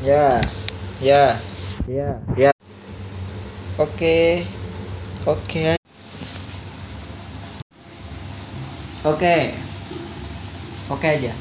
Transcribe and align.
Ya, 0.00 0.40
ya, 0.96 1.36
ya, 1.84 2.16
ya. 2.32 2.48
Oke, 3.76 4.48
oke, 5.28 5.76
oke, 9.04 9.36
oke 10.88 11.04
aja. 11.04 11.36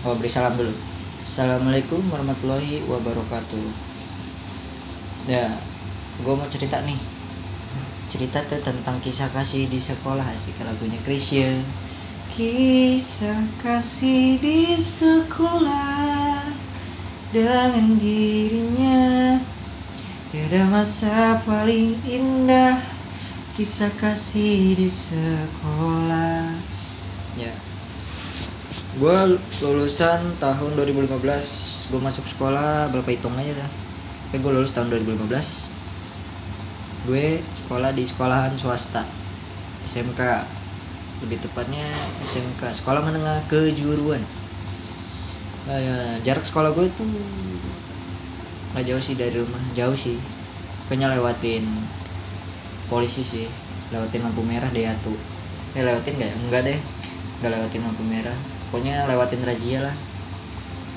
Oh, 0.00 0.16
beri 0.16 0.32
salam 0.32 0.56
dulu. 0.56 0.72
Assalamualaikum 1.20 2.00
warahmatullahi 2.08 2.88
wabarakatuh. 2.88 3.68
Ya, 5.28 5.60
gue 6.24 6.32
mau 6.32 6.48
cerita 6.48 6.80
nih. 6.80 6.96
Cerita 8.08 8.40
tuh 8.48 8.64
tentang 8.64 8.96
kisah 9.04 9.28
kasih 9.28 9.68
di 9.68 9.76
sekolah 9.76 10.24
sih 10.40 10.56
lagunya 10.64 10.96
Chrisye. 11.04 11.60
Kisah 12.32 13.44
kasih 13.60 14.40
di 14.40 14.80
sekolah 14.80 16.29
dengan 17.30 17.98
dirinya. 17.98 19.38
Tiada 20.30 20.62
masa 20.70 21.42
paling 21.42 21.98
indah 22.06 22.78
Kisah 23.58 23.90
kasih 23.98 24.78
di 24.78 24.86
sekolah. 24.86 26.54
Ya. 27.34 27.50
Gue 28.98 29.38
lulusan 29.62 30.38
tahun 30.42 30.70
2015 30.74 31.90
Gue 31.90 32.00
masuk 32.02 32.26
sekolah 32.30 32.90
berapa 32.90 33.10
hitung 33.10 33.38
aja 33.38 33.66
dah. 33.66 33.70
Oke 34.30 34.38
gue 34.38 34.52
lulus 34.54 34.74
tahun 34.74 34.90
2015 34.90 35.26
Gue 37.10 37.42
sekolah 37.54 37.90
di 37.94 38.06
sekolahan 38.06 38.54
swasta. 38.58 39.06
SMK 39.86 40.46
Lebih 41.26 41.42
tepatnya 41.42 41.90
SMK 42.22 42.82
Sekolah 42.82 43.02
Menengah 43.02 43.46
Kejuruan 43.50 44.39
Eh, 45.70 46.18
jarak 46.26 46.42
sekolah 46.42 46.74
gue 46.74 46.90
tuh 46.98 47.06
nggak 48.74 48.90
jauh 48.90 48.98
sih 48.98 49.14
dari 49.14 49.38
rumah 49.38 49.62
jauh 49.70 49.94
sih. 49.94 50.18
Pokoknya 50.86 51.14
lewatin 51.14 51.86
polisi 52.90 53.22
sih 53.22 53.46
lewatin 53.94 54.26
lampu 54.26 54.42
merah 54.42 54.66
deh 54.74 54.82
tuh 54.98 55.14
eh 55.78 55.86
lewatin 55.86 56.18
nggak 56.18 56.30
ya? 56.30 56.36
enggak 56.42 56.62
deh 56.66 56.78
nggak 57.38 57.50
lewatin 57.54 57.82
lampu 57.86 58.02
merah. 58.02 58.34
Pokoknya 58.66 59.06
lewatin 59.06 59.46
razia 59.46 59.78
lah. 59.86 59.96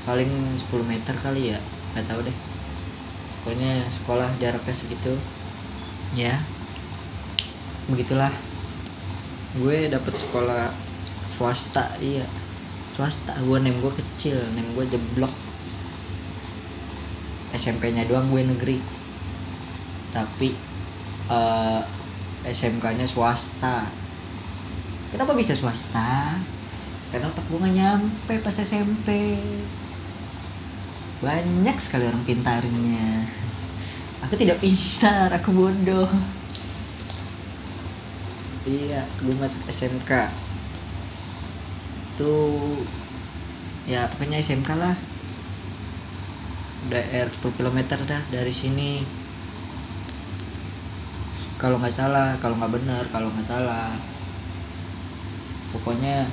Paling 0.09 0.57
10 0.57 0.81
meter 0.89 1.15
kali 1.21 1.53
ya 1.53 1.59
nggak 1.93 2.09
tahu 2.09 2.25
deh. 2.25 2.37
Pokoknya 3.45 3.85
sekolah 3.93 4.29
jaraknya 4.41 4.73
segitu. 4.73 5.13
Ya 6.17 6.41
begitulah. 7.85 8.33
Gue 9.53 9.85
dapet 9.85 10.17
sekolah 10.17 10.73
swasta 11.29 11.93
iya 12.01 12.25
swasta. 12.93 13.33
Gue 13.41 13.57
nem 13.59 13.75
gue 13.77 13.91
kecil 13.91 14.37
nem 14.53 14.71
gue 14.77 14.85
jeblok. 14.87 15.33
SMP-nya 17.53 18.07
doang 18.09 18.29
gue 18.29 18.41
negeri. 18.41 18.77
Tapi 20.13 20.53
uh, 21.29 21.81
SMK-nya 22.45 23.09
swasta. 23.09 23.89
Kenapa 25.09 25.37
bisa 25.37 25.53
swasta? 25.53 26.37
Karena 27.13 27.29
otak 27.29 27.45
gue 27.45 27.61
gak 27.61 27.75
nyampe 27.77 28.33
pas 28.41 28.57
SMP 28.57 29.37
banyak 31.23 31.79
sekali 31.79 32.03
orang 32.03 32.27
pintarnya 32.27 33.23
aku 34.23 34.35
tidak 34.39 34.59
pintar 34.63 35.31
aku 35.31 35.51
bodoh. 35.51 36.07
Iya 38.63 39.03
gue 39.19 39.35
masuk 39.35 39.59
SMK 39.67 40.11
tuh 42.15 42.79
ya 43.83 44.07
pokoknya 44.11 44.39
SMK 44.39 44.69
lah. 44.77 44.95
Daerah 46.91 47.31
10 47.31 47.55
km 47.55 47.79
dah 48.03 48.21
dari 48.27 48.51
sini. 48.51 49.03
Kalau 51.55 51.79
nggak 51.79 51.95
salah 51.95 52.35
kalau 52.43 52.59
nggak 52.59 52.73
benar 52.75 53.03
kalau 53.09 53.31
nggak 53.31 53.47
salah. 53.47 53.95
Pokoknya 55.71 56.27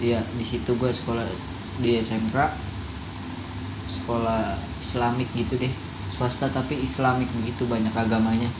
ya 0.00 0.22
di 0.38 0.44
situ 0.46 0.74
gue 0.74 0.90
sekolah 0.90 1.26
di 1.82 1.98
SMK 1.98 2.36
sekolah 3.90 4.56
Islamik 4.78 5.28
gitu 5.34 5.58
deh. 5.58 5.72
Swasta 6.14 6.46
tapi 6.48 6.78
Islamik 6.86 7.28
begitu 7.34 7.66
banyak 7.66 7.92
agamanya. 7.92 8.50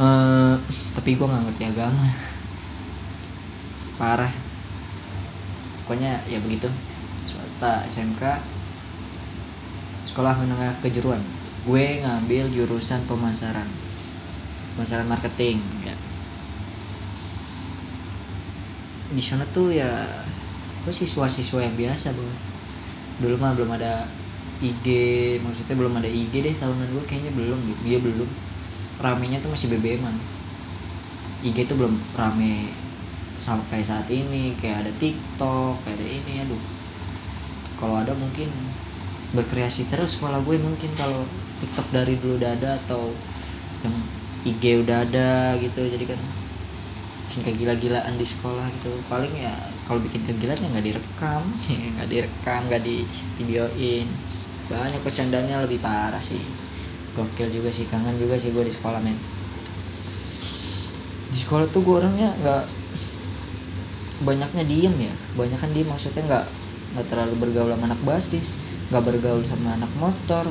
Uh, 0.00 0.56
tapi 0.94 1.16
gue 1.16 1.26
nggak 1.26 1.44
ngerti 1.48 1.64
agama. 1.68 2.06
Parah 4.00 4.49
pokoknya 5.90 6.22
ya 6.30 6.38
begitu. 6.38 6.70
Swasta 7.26 7.82
SMK 7.90 8.22
sekolah 10.06 10.38
menengah 10.38 10.78
kejuruan. 10.78 11.18
Gue 11.66 11.98
ngambil 11.98 12.46
jurusan 12.54 13.02
pemasaran. 13.10 13.66
Pemasaran 14.78 15.10
marketing 15.10 15.58
ya. 15.82 15.98
Di 19.10 19.18
sana 19.18 19.42
tuh 19.50 19.74
ya 19.74 19.90
gue 20.86 20.94
siswa-siswa 20.94 21.58
yang 21.58 21.74
biasa 21.74 22.14
bu. 22.14 22.22
Dulu 23.18 23.34
mah 23.34 23.58
belum 23.58 23.74
ada 23.74 24.06
IG 24.62 24.86
maksudnya 25.42 25.74
belum 25.74 25.98
ada 25.98 26.06
IG 26.06 26.30
deh 26.30 26.54
tahunan 26.54 26.86
gue 26.94 27.02
kayaknya 27.10 27.34
belum 27.34 27.58
gitu. 27.66 27.80
Dia 27.82 27.98
belum. 27.98 28.30
Ramenya 29.02 29.42
tuh 29.42 29.50
masih 29.50 29.74
BBM-an 29.74 30.14
IG 31.42 31.66
tuh 31.66 31.74
belum 31.74 31.98
rame 32.14 32.70
sampai 33.40 33.80
saat 33.80 34.04
ini 34.12 34.52
kayak 34.60 34.84
ada 34.84 34.92
TikTok 35.00 35.80
kayak 35.82 35.96
ada 35.96 36.06
ini 36.06 36.32
aduh. 36.44 36.62
Kalau 37.80 37.96
ada 38.04 38.12
mungkin 38.12 38.52
berkreasi 39.32 39.88
terus 39.88 40.20
sekolah 40.20 40.44
gue 40.44 40.60
mungkin 40.60 40.92
kalau 40.92 41.24
TikTok 41.64 41.88
dari 41.88 42.20
dulu 42.20 42.36
udah 42.36 42.52
ada 42.52 42.76
atau 42.84 43.16
yang 43.80 43.96
IG 44.44 44.84
udah 44.84 45.08
ada 45.08 45.56
gitu 45.56 45.88
jadi 45.88 46.04
kan 46.12 46.20
bikin 47.30 47.40
kegila-gilaan 47.48 48.20
di 48.20 48.26
sekolah 48.28 48.68
gitu. 48.76 48.92
Paling 49.08 49.32
ya 49.40 49.56
kalau 49.88 50.04
bikin 50.04 50.28
kegilaan 50.28 50.60
ya 50.60 50.68
nggak 50.76 50.86
direkam 50.92 51.42
nggak 51.96 52.08
direkam 52.12 52.60
nggak 52.68 52.82
di 52.84 53.08
videoin 53.40 54.06
banyak 54.68 55.02
percandaannya 55.02 55.64
lebih 55.64 55.80
parah 55.80 56.20
sih. 56.20 56.44
Gokil 57.16 57.50
juga 57.50 57.72
sih 57.72 57.88
kangen 57.90 58.20
juga 58.20 58.36
sih 58.36 58.52
gue 58.52 58.68
di 58.68 58.70
sekolah 58.70 59.00
men. 59.00 59.18
Di 61.32 61.38
sekolah 61.40 61.66
tuh 61.72 61.82
gue 61.82 61.94
orangnya 61.96 62.30
nggak 62.38 62.79
banyaknya 64.20 64.64
diem 64.68 64.94
ya. 65.10 65.14
Banyak 65.36 65.58
kan 65.58 65.70
diem 65.72 65.88
maksudnya 65.88 66.22
nggak 66.24 66.46
nggak 66.90 67.06
terlalu 67.06 67.34
bergaul 67.46 67.70
sama 67.70 67.86
anak 67.86 68.02
basis 68.02 68.58
nggak 68.90 69.04
bergaul 69.06 69.42
sama 69.46 69.78
anak 69.78 69.92
motor. 69.96 70.50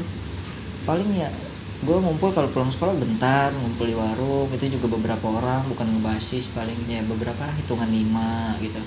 Paling 0.87 1.11
ya 1.13 1.29
gue 1.79 1.95
ngumpul 1.95 2.35
kalau 2.35 2.51
pulang 2.51 2.67
sekolah 2.67 2.91
bentar 2.99 3.55
ngumpul 3.55 3.87
di 3.87 3.95
warung 3.95 4.51
itu 4.51 4.67
juga 4.67 4.91
beberapa 4.91 5.31
orang 5.31 5.63
bukan 5.71 5.87
ngebasis 5.95 6.51
palingnya 6.51 7.07
beberapa 7.07 7.47
lah 7.47 7.55
hitungan 7.55 7.87
lima 7.91 8.55
gitu. 8.63 8.79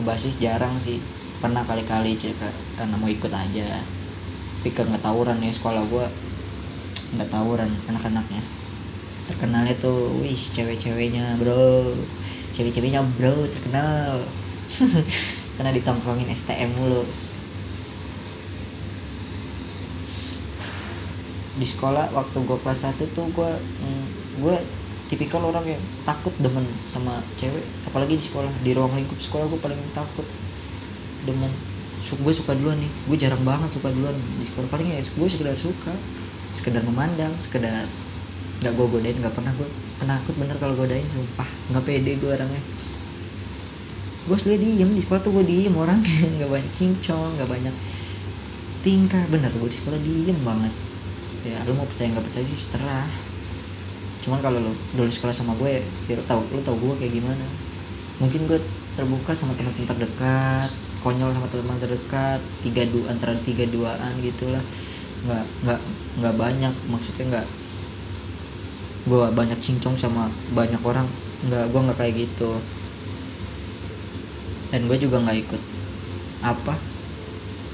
Ngebasis 0.00 0.36
jarang 0.40 0.80
sih 0.80 1.00
pernah 1.40 1.66
kali-kali 1.66 2.16
cerita 2.16 2.48
karena 2.76 2.94
mau 2.96 3.08
ikut 3.08 3.32
aja. 3.32 3.80
Tapi 4.62 4.68
nggak 4.70 5.02
tawuran 5.02 5.42
ya 5.42 5.52
sekolah 5.52 5.82
gue 5.88 6.06
nggak 7.18 7.28
tawuran 7.28 7.72
anak-anaknya. 7.88 8.40
Terkenalnya 9.28 9.74
tuh 9.80 10.16
wih 10.20 10.36
cewek-ceweknya 10.36 11.40
bro 11.40 11.96
cewek-ceweknya 12.52 13.00
bro 13.16 13.48
terkenal. 13.48 14.24
Karena 15.56 15.70
ditongkrongin 15.74 16.32
STM 16.32 16.76
mulu. 16.76 17.04
Di 21.52 21.66
sekolah 21.68 22.08
waktu 22.16 22.36
gue 22.40 22.58
kelas 22.64 22.80
1 22.88 22.96
tuh 23.12 23.28
gue 23.28 23.50
mm, 23.60 24.04
gue 24.40 24.56
tipikal 25.12 25.44
orang 25.44 25.76
yang 25.76 25.82
takut 26.08 26.32
demen 26.40 26.64
sama 26.88 27.20
cewek. 27.36 27.64
Apalagi 27.84 28.16
di 28.16 28.24
sekolah 28.24 28.48
di 28.64 28.72
ruang 28.72 28.96
lingkup 28.96 29.20
sekolah 29.20 29.48
gue 29.52 29.60
paling 29.60 29.80
takut 29.92 30.24
demen. 31.28 31.52
Gue 32.02 32.32
suka 32.32 32.56
duluan 32.56 32.80
nih. 32.80 32.92
Gue 33.08 33.16
jarang 33.20 33.44
banget 33.44 33.76
suka 33.76 33.92
duluan 33.92 34.16
di 34.40 34.48
sekolah. 34.48 34.68
Paling 34.72 34.96
ya 34.96 35.00
gue 35.04 35.28
sekedar 35.28 35.56
suka. 35.60 35.92
Sekedar 36.56 36.84
memandang 36.84 37.36
sekedar 37.40 37.88
nggak 38.62 38.78
gue 38.78 38.86
godain 38.86 39.18
nggak 39.18 39.34
pernah 39.34 39.50
gue 39.58 39.66
penakut 40.02 40.34
bener 40.34 40.58
kalau 40.58 40.74
godain 40.74 41.06
sumpah. 41.06 41.46
Nggak 41.70 41.84
pede 41.86 42.18
gue 42.18 42.30
orangnya. 42.34 42.62
Gue 44.26 44.36
selalu 44.38 44.58
diem 44.58 44.90
di 44.90 45.00
sekolah 45.02 45.22
tuh 45.22 45.30
gue 45.38 45.44
diem. 45.46 45.74
Orang 45.78 46.02
nggak 46.38 46.50
banyak 46.50 46.72
cincong 46.74 47.38
nggak 47.38 47.50
banyak 47.50 47.74
tingkah. 48.82 49.22
Bener 49.30 49.54
gue 49.54 49.70
di 49.70 49.78
sekolah 49.78 49.98
diem 50.02 50.38
banget. 50.42 50.74
Ya 51.46 51.62
lu 51.62 51.78
mau 51.78 51.86
percaya 51.86 52.10
nggak 52.10 52.26
percaya 52.26 52.44
sih 52.46 52.58
seterah 52.58 53.06
cuman 54.22 54.38
kalau 54.38 54.62
lu 54.62 54.70
dulu 54.94 55.10
sekolah 55.10 55.34
sama 55.34 55.50
gue 55.58 55.82
ya 56.06 56.14
lu 56.14 56.22
tau 56.30 56.46
lu 56.54 56.62
tau 56.62 56.78
gue 56.78 56.94
kayak 56.98 57.14
gimana. 57.14 57.46
Mungkin 58.22 58.46
gue 58.46 58.58
terbuka 58.94 59.34
sama 59.34 59.54
teman-teman 59.58 59.88
terdekat 59.88 60.70
konyol 61.02 61.34
sama 61.34 61.50
teman 61.50 61.82
terdekat 61.82 62.38
tiga 62.62 62.86
dua 62.86 63.10
antara 63.10 63.34
tiga 63.42 63.66
duaan 63.66 64.22
gitulah 64.22 64.62
nggak 65.26 65.44
nggak 65.66 65.80
nggak 66.22 66.34
banyak. 66.38 66.74
Maksudnya 66.86 67.24
nggak 67.34 67.46
gue 69.02 69.24
banyak 69.34 69.58
cincong 69.58 69.98
sama 69.98 70.30
banyak 70.54 70.78
orang. 70.82 71.10
Nggak 71.46 71.64
gue 71.74 71.80
nggak 71.80 71.98
kayak 71.98 72.14
gitu. 72.28 72.50
Dan 74.70 74.88
gue 74.88 74.98
juga 74.98 75.20
nggak 75.22 75.38
ikut 75.48 75.62
apa? 76.42 76.74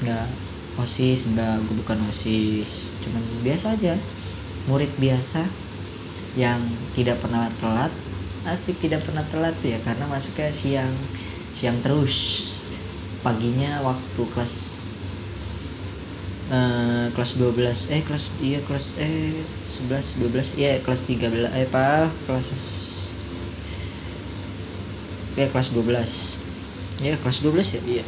Nggak 0.03 0.27
osis 0.79 1.27
enggak 1.29 1.59
gue 1.69 1.75
bukan 1.81 2.09
osis. 2.09 2.89
Cuman 3.05 3.23
biasa 3.45 3.77
aja. 3.77 3.95
Murid 4.69 4.93
biasa 5.01 5.49
yang 6.37 6.61
tidak 6.93 7.21
pernah 7.25 7.49
telat. 7.59 7.93
Asik 8.47 8.81
tidak 8.81 9.05
pernah 9.05 9.25
telat 9.29 9.57
ya 9.61 9.81
karena 9.85 10.09
masuknya 10.09 10.53
siang. 10.53 10.95
Siang 11.53 11.81
terus. 11.85 12.47
Paginya 13.21 13.83
waktu 13.83 14.23
kelas 14.31 14.68
uh, 16.49 17.07
kelas 17.13 17.37
12 17.37 17.93
eh 17.93 18.01
kelas 18.05 18.25
iya 18.41 18.59
kelas 18.65 18.97
eh 18.97 19.45
11 19.85 20.21
12 20.21 20.61
iya 20.61 20.81
kelas 20.81 21.05
13 21.05 21.53
eh 21.53 21.67
apa 21.69 22.13
kelas 22.25 22.47
ya 25.39 25.47
kelas 25.53 25.69
12 25.71 26.43
ya 26.99 27.15
kelas 27.23 27.39
12 27.45 27.79
ya? 27.79 27.81
Iya. 27.87 28.05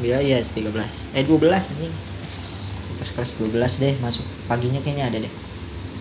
ya 0.24 0.38
13 0.40 1.14
eh 1.14 1.24
12 1.28 1.74
ini. 1.78 1.88
Pas 2.98 3.10
kelas 3.10 3.30
12 3.36 3.82
deh 3.82 3.94
masuk 4.00 4.24
paginya 4.48 4.80
kayaknya 4.80 5.04
ada 5.12 5.18
deh. 5.28 5.34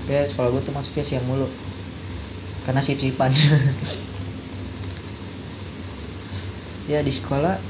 Ya 0.07 0.23
sekolah 0.27 0.51
gue 0.51 0.61
tuh 0.63 0.73
masuknya 0.73 1.03
siang 1.03 1.25
mulu. 1.27 1.51
Karena 2.63 2.79
sip-sipan. 2.79 3.33
Ya 6.83 6.99
di 6.99 7.15
sekolah 7.15 7.63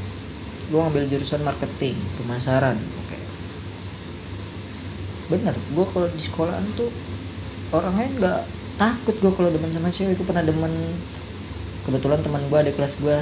gue 0.74 0.80
ngambil 0.82 1.06
jurusan 1.06 1.46
marketing 1.46 1.94
pemasaran. 2.18 2.82
Oke 3.06 3.23
bener 5.32 5.56
gue 5.56 5.86
kalau 5.88 6.08
di 6.12 6.22
sekolahan 6.22 6.66
tuh 6.76 6.92
orangnya 7.72 8.08
nggak 8.20 8.42
takut 8.78 9.16
gue 9.18 9.32
kalau 9.34 9.50
demen 9.50 9.72
sama 9.72 9.90
cewek. 9.94 10.18
Gue 10.20 10.28
pernah 10.28 10.44
demen 10.44 10.98
kebetulan 11.84 12.20
teman 12.24 12.48
gue 12.48 12.58
ada 12.60 12.72
kelas 12.72 12.96
gue 13.00 13.18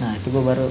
nah 0.00 0.16
itu 0.16 0.32
gue 0.32 0.42
baru 0.42 0.68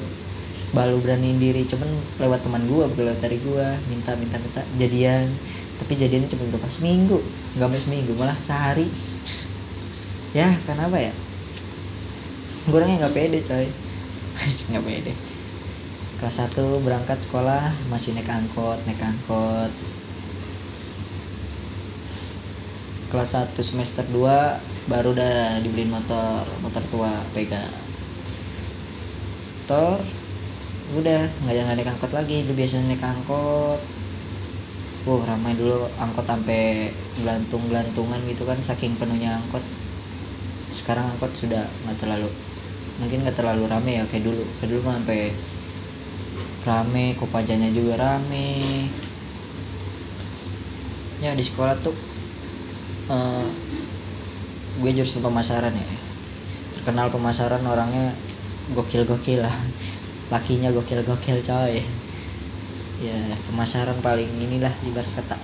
baru 0.73 1.01
beraniin 1.01 1.37
diri. 1.41 1.65
Cuman 1.65 1.89
lewat 2.21 2.45
teman 2.45 2.65
gue 2.69 2.83
bukan 2.85 3.03
lewat 3.09 3.21
dari 3.21 3.37
gue 3.41 3.65
minta 3.89 4.13
minta 4.15 4.37
minta 4.37 4.61
jadian. 4.77 5.33
Tapi 5.79 5.93
jadiannya 5.95 6.29
cuma 6.29 6.43
berapa? 6.51 6.69
Seminggu. 6.69 7.19
Nggak 7.57 7.67
mau 7.69 7.79
seminggu 7.79 8.11
malah 8.15 8.37
sehari. 8.43 8.91
Ya 10.31 10.57
kenapa 10.65 10.97
ya? 10.99 11.13
Gue 12.69 12.77
orangnya 12.77 13.07
nggak 13.07 13.15
pede 13.15 13.39
coy. 13.43 13.67
Nggak 14.69 14.85
pede. 14.85 15.13
Kelas 16.19 16.35
1 16.35 16.83
berangkat 16.83 17.23
sekolah 17.23 17.71
masih 17.87 18.11
naik 18.11 18.27
angkot 18.27 18.75
naik 18.83 18.99
angkot 18.99 19.71
kelas 23.09 23.33
1 23.33 23.57
semester 23.59 24.05
2 24.07 24.89
baru 24.89 25.17
udah 25.17 25.59
dibeliin 25.65 25.89
motor 25.89 26.45
motor 26.61 26.81
tua 26.93 27.25
pegang 27.33 27.89
motor 29.69 30.01
udah 30.97 31.29
nggak 31.45 31.53
jangan 31.53 31.77
naik 31.77 31.93
angkot 31.93 32.09
lagi 32.09 32.41
dulu 32.41 32.57
biasanya 32.57 32.89
naik 32.89 33.05
angkot. 33.05 33.81
Wah 35.05 35.21
ramai 35.21 35.53
dulu 35.53 35.85
angkot 36.01 36.25
sampai 36.25 36.89
gelantung 37.13 37.69
gelantungan 37.69 38.17
gitu 38.25 38.49
kan 38.49 38.57
saking 38.57 38.97
penuhnya 38.97 39.37
angkot. 39.37 39.61
Sekarang 40.73 41.13
angkot 41.13 41.29
sudah 41.37 41.69
nggak 41.85 42.01
terlalu 42.01 42.33
mungkin 42.97 43.21
nggak 43.21 43.37
terlalu 43.37 43.69
rame 43.69 44.01
ya 44.01 44.03
kayak 44.09 44.25
dulu. 44.25 44.43
Kayak 44.57 44.69
dulu 44.73 44.81
mah 44.81 44.95
sampai 44.97 45.21
rame 46.65 47.05
kopajanya 47.21 47.69
juga 47.69 47.93
rame. 48.01 48.89
Ya 51.21 51.37
di 51.37 51.45
sekolah 51.45 51.77
tuh 51.85 51.93
uh, 53.09 53.45
gue 54.79 54.91
jurusan 54.93 55.19
pemasaran 55.19 55.73
ya. 55.73 55.87
Terkenal 56.79 57.11
pemasaran 57.11 57.65
orangnya 57.65 58.15
gokil 58.71 59.03
gokil 59.03 59.43
lah. 59.43 59.57
Lakinya 60.29 60.69
gokil 60.69 61.03
gokil 61.03 61.41
coy. 61.43 61.83
Ya 63.01 63.19
pemasaran 63.49 63.99
paling 63.99 64.29
inilah 64.39 64.71
ibarat 64.85 65.09
kata. 65.17 65.35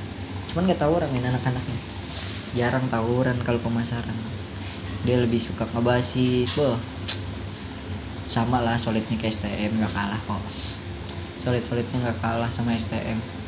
Cuman 0.53 0.69
nggak 0.69 0.79
tahu 0.79 1.01
orang 1.01 1.11
ini 1.11 1.27
anak-anaknya. 1.27 1.79
Jarang 2.55 2.87
tawuran 2.87 3.41
kalau 3.43 3.59
pemasaran. 3.59 4.15
Dia 5.03 5.19
lebih 5.19 5.41
suka 5.41 5.67
ngebasis 5.69 6.49
boh 6.55 6.79
sama 8.25 8.59
lah 8.59 8.75
solidnya 8.75 9.15
ke 9.15 9.29
STM 9.29 9.79
nggak 9.81 9.93
kalah 9.93 10.21
kok. 10.23 10.43
Solid 11.37 11.61
solidnya 11.61 12.09
nggak 12.09 12.19
kalah 12.23 12.49
sama 12.49 12.73
STM 12.73 13.44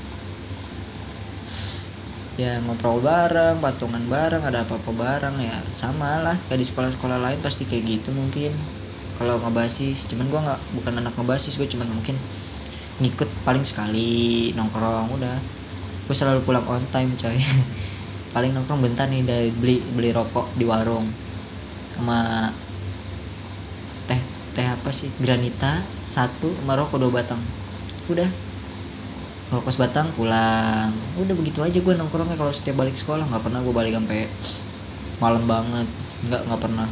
ya 2.42 2.48
ngobrol 2.64 2.98
bareng 3.08 3.56
patungan 3.64 4.04
bareng 4.14 4.42
ada 4.50 4.60
apa-apa 4.66 4.92
bareng 5.04 5.36
ya 5.48 5.54
sama 5.82 6.08
lah. 6.26 6.36
Kayak 6.46 6.60
di 6.62 6.68
sekolah-sekolah 6.70 7.18
lain 7.26 7.40
pasti 7.46 7.64
kayak 7.70 7.84
gitu 7.92 8.10
mungkin. 8.20 8.52
Kalau 9.18 9.34
ngebasis 9.44 9.98
cuman 10.10 10.26
gua 10.32 10.40
nggak 10.46 10.60
bukan 10.78 10.94
anak 11.02 11.14
ngebasis 11.18 11.54
gue 11.60 11.68
cuman 11.74 11.90
mungkin 11.96 12.16
ngikut 13.02 13.30
paling 13.48 13.66
sekali 13.72 14.00
nongkrong 14.58 15.08
udah. 15.18 15.36
Gue 16.06 16.16
selalu 16.20 16.40
pulang 16.48 16.66
on 16.74 16.84
time 16.94 17.12
coy. 17.22 17.38
Paling 18.34 18.52
nongkrong 18.56 18.82
bentar 18.86 19.06
nih 19.14 19.22
dari 19.32 19.50
beli 19.62 19.74
beli 19.96 20.10
rokok 20.18 20.46
di 20.60 20.66
warung. 20.72 21.08
Sama 21.94 22.16
teh 24.08 24.22
teh 24.56 24.68
apa 24.76 24.90
sih? 25.00 25.10
Granita 25.24 25.66
satu 26.14 26.46
sama 26.58 26.74
rokok 26.80 26.98
dua 27.02 27.12
batang. 27.18 27.42
Udah 28.12 28.30
rokok 29.48 29.72
sebatang 29.72 30.12
pulang. 30.12 30.92
Udah 31.16 31.36
begitu 31.36 31.64
aja 31.64 31.80
gue 31.80 31.94
nongkrongnya. 31.96 32.36
Kalau 32.36 32.52
setiap 32.52 32.84
balik 32.84 33.00
sekolah 33.00 33.24
nggak 33.28 33.44
pernah 33.48 33.60
gue 33.64 33.74
balik 33.74 33.94
sampai 33.96 34.28
malam 35.24 35.48
banget. 35.48 35.88
Nggak 36.28 36.42
nggak 36.52 36.62
pernah. 36.62 36.88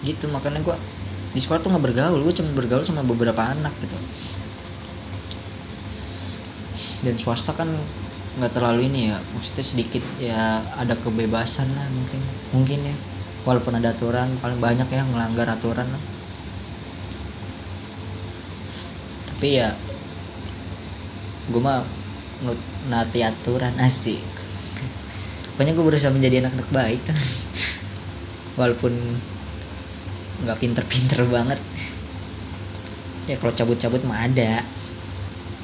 Gitu 0.00 0.24
makanya 0.32 0.60
gue 0.64 0.76
di 1.36 1.40
sekolah 1.40 1.60
tuh 1.60 1.70
nggak 1.72 1.84
bergaul. 1.92 2.20
Gue 2.24 2.34
cuma 2.34 2.50
bergaul 2.56 2.84
sama 2.84 3.04
beberapa 3.04 3.44
anak 3.44 3.76
gitu. 3.84 3.96
Dan 7.04 7.20
swasta 7.20 7.52
kan 7.52 7.68
nggak 8.40 8.56
terlalu 8.56 8.88
ini 8.88 9.12
ya. 9.12 9.20
Maksudnya 9.36 9.64
sedikit 9.68 10.04
ya 10.16 10.64
ada 10.72 10.96
kebebasan 10.96 11.76
lah 11.76 11.92
mungkin. 11.92 12.20
Mungkin 12.56 12.80
ya. 12.88 12.96
Walaupun 13.44 13.76
ada 13.76 13.92
aturan 13.92 14.40
paling 14.40 14.62
banyak 14.62 14.88
ya 14.88 15.04
melanggar 15.04 15.44
aturan 15.50 15.92
lah. 15.92 16.02
Tapi 19.28 19.58
ya 19.58 19.74
gue 21.50 21.58
mah 21.62 21.82
nati 22.86 23.22
aturan 23.22 23.74
asik. 23.82 24.22
Pokoknya 25.54 25.72
gue 25.74 25.84
berusaha 25.84 26.14
menjadi 26.14 26.42
anak-anak 26.46 26.70
baik. 26.70 27.02
Walaupun 28.58 29.18
nggak 30.42 30.58
pinter-pinter 30.58 31.22
banget. 31.26 31.58
Ya 33.26 33.38
kalau 33.38 33.54
cabut-cabut 33.54 34.02
mah 34.06 34.26
ada. 34.26 34.66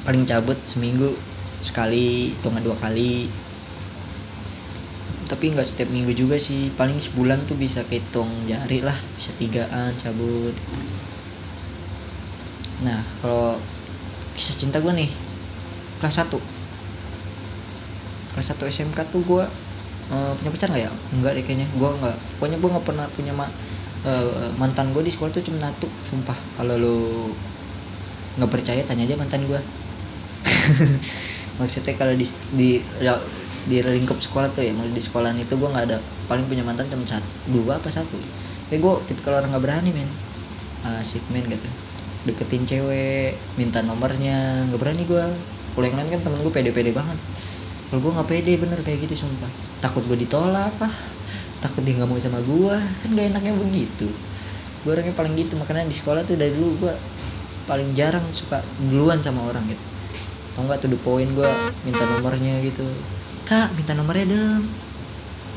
Paling 0.07 0.23
cabut 0.23 0.59
seminggu 0.67 1.19
sekali 1.59 2.35
hitungan 2.35 2.63
dua 2.63 2.77
kali. 2.79 3.27
Tapi 5.27 5.45
nggak 5.53 5.67
setiap 5.67 5.91
minggu 5.91 6.15
juga 6.15 6.39
sih. 6.39 6.71
Paling 6.75 6.99
sebulan 6.99 7.43
tuh 7.47 7.59
bisa 7.59 7.83
kehitung 7.87 8.47
jari 8.47 8.79
lah. 8.79 8.95
Bisa 9.19 9.35
tigaan 9.35 9.95
cabut. 9.99 10.55
Nah 12.79 13.03
kalau 13.19 13.59
kisah 14.39 14.55
cinta 14.55 14.79
gue 14.79 14.93
nih 14.95 15.28
kelas 15.99 16.15
1 16.25 16.59
kelas 18.33 18.55
1 18.55 18.71
SMK 18.71 18.99
tuh 19.11 19.21
gue 19.27 19.43
uh, 20.09 20.31
punya 20.35 20.49
pacar 20.53 20.67
nggak 20.71 20.83
ya? 20.87 20.91
Enggak 21.13 21.31
deh 21.37 21.43
kayaknya. 21.45 21.67
Gue 21.77 21.89
nggak 21.89 22.15
pokoknya 22.37 22.57
gue 22.61 22.69
nggak 22.69 22.85
pernah 22.85 23.05
punya 23.13 23.33
ma 23.33 23.45
uh, 24.05 24.49
mantan 24.57 24.91
gue 24.95 25.03
di 25.05 25.11
sekolah 25.13 25.31
tuh 25.33 25.43
cuma 25.45 25.59
satu 25.61 25.87
sumpah. 26.05 26.37
Kalau 26.57 26.75
lo 26.79 26.97
nggak 28.39 28.51
percaya 28.51 28.81
tanya 28.87 29.03
aja 29.03 29.19
mantan 29.19 29.43
gue 29.43 29.59
maksudnya 31.59 31.91
kalau 31.99 32.15
di 32.15 32.23
di 32.55 32.79
di 33.67 33.75
lingkup 33.83 34.23
sekolah 34.23 34.47
tuh 34.55 34.63
ya 34.63 34.71
di 34.71 35.01
sekolahan 35.03 35.35
itu 35.35 35.51
gue 35.51 35.67
nggak 35.67 35.85
ada 35.91 35.99
paling 36.31 36.47
punya 36.47 36.63
mantan 36.63 36.87
cuma 36.87 37.03
satu 37.03 37.27
dua 37.51 37.77
apa 37.77 37.89
satu. 37.91 38.15
Tapi 38.69 38.77
gue 38.79 38.93
tipe 39.09 39.19
kalau 39.25 39.41
orang 39.43 39.51
nggak 39.57 39.65
berani 39.65 39.91
men. 39.91 40.09
Asik 40.85 41.25
men 41.27 41.49
gitu. 41.51 41.69
Deketin 42.23 42.63
cewek 42.63 43.35
minta 43.59 43.83
nomornya 43.83 44.63
nggak 44.71 44.79
berani 44.79 45.03
gue 45.03 45.25
kalau 45.75 45.85
yang 45.85 45.97
lain 45.97 46.09
kan 46.13 46.21
temen 46.25 46.39
gue 46.41 46.53
pede-pede 46.53 46.91
banget. 46.91 47.17
Kalau 47.89 47.99
gue 48.05 48.11
nggak 48.13 48.29
pede 48.29 48.53
bener 48.61 48.79
kayak 48.85 49.09
gitu 49.09 49.25
sumpah. 49.25 49.49
Takut 49.81 50.05
gue 50.05 50.17
ditolak 50.17 50.75
apa 50.77 50.89
takut 51.59 51.83
dia 51.83 51.99
nggak 51.99 52.07
mau 52.07 52.19
sama 52.19 52.39
gue 52.39 52.75
kan 53.03 53.09
gak 53.11 53.27
enaknya 53.35 53.53
begitu. 53.55 54.07
Gue 54.83 54.95
orangnya 54.95 55.15
paling 55.15 55.35
gitu 55.35 55.59
makanya 55.59 55.87
di 55.91 55.95
sekolah 55.95 56.23
tuh 56.23 56.39
dari 56.39 56.55
dulu 56.55 56.87
gue 56.87 56.93
paling 57.67 57.93
jarang 57.93 58.25
suka 58.31 58.63
duluan 58.79 59.19
sama 59.19 59.43
orang 59.45 59.67
gitu. 59.67 59.83
Tau 60.55 60.63
nggak 60.65 60.79
tuh 60.79 60.89
the 60.95 60.99
point 61.03 61.29
gue 61.35 61.49
minta 61.83 62.03
nomornya 62.07 62.63
gitu. 62.63 62.87
Kak 63.43 63.75
minta 63.75 63.91
nomornya 63.91 64.25
dong. 64.31 64.63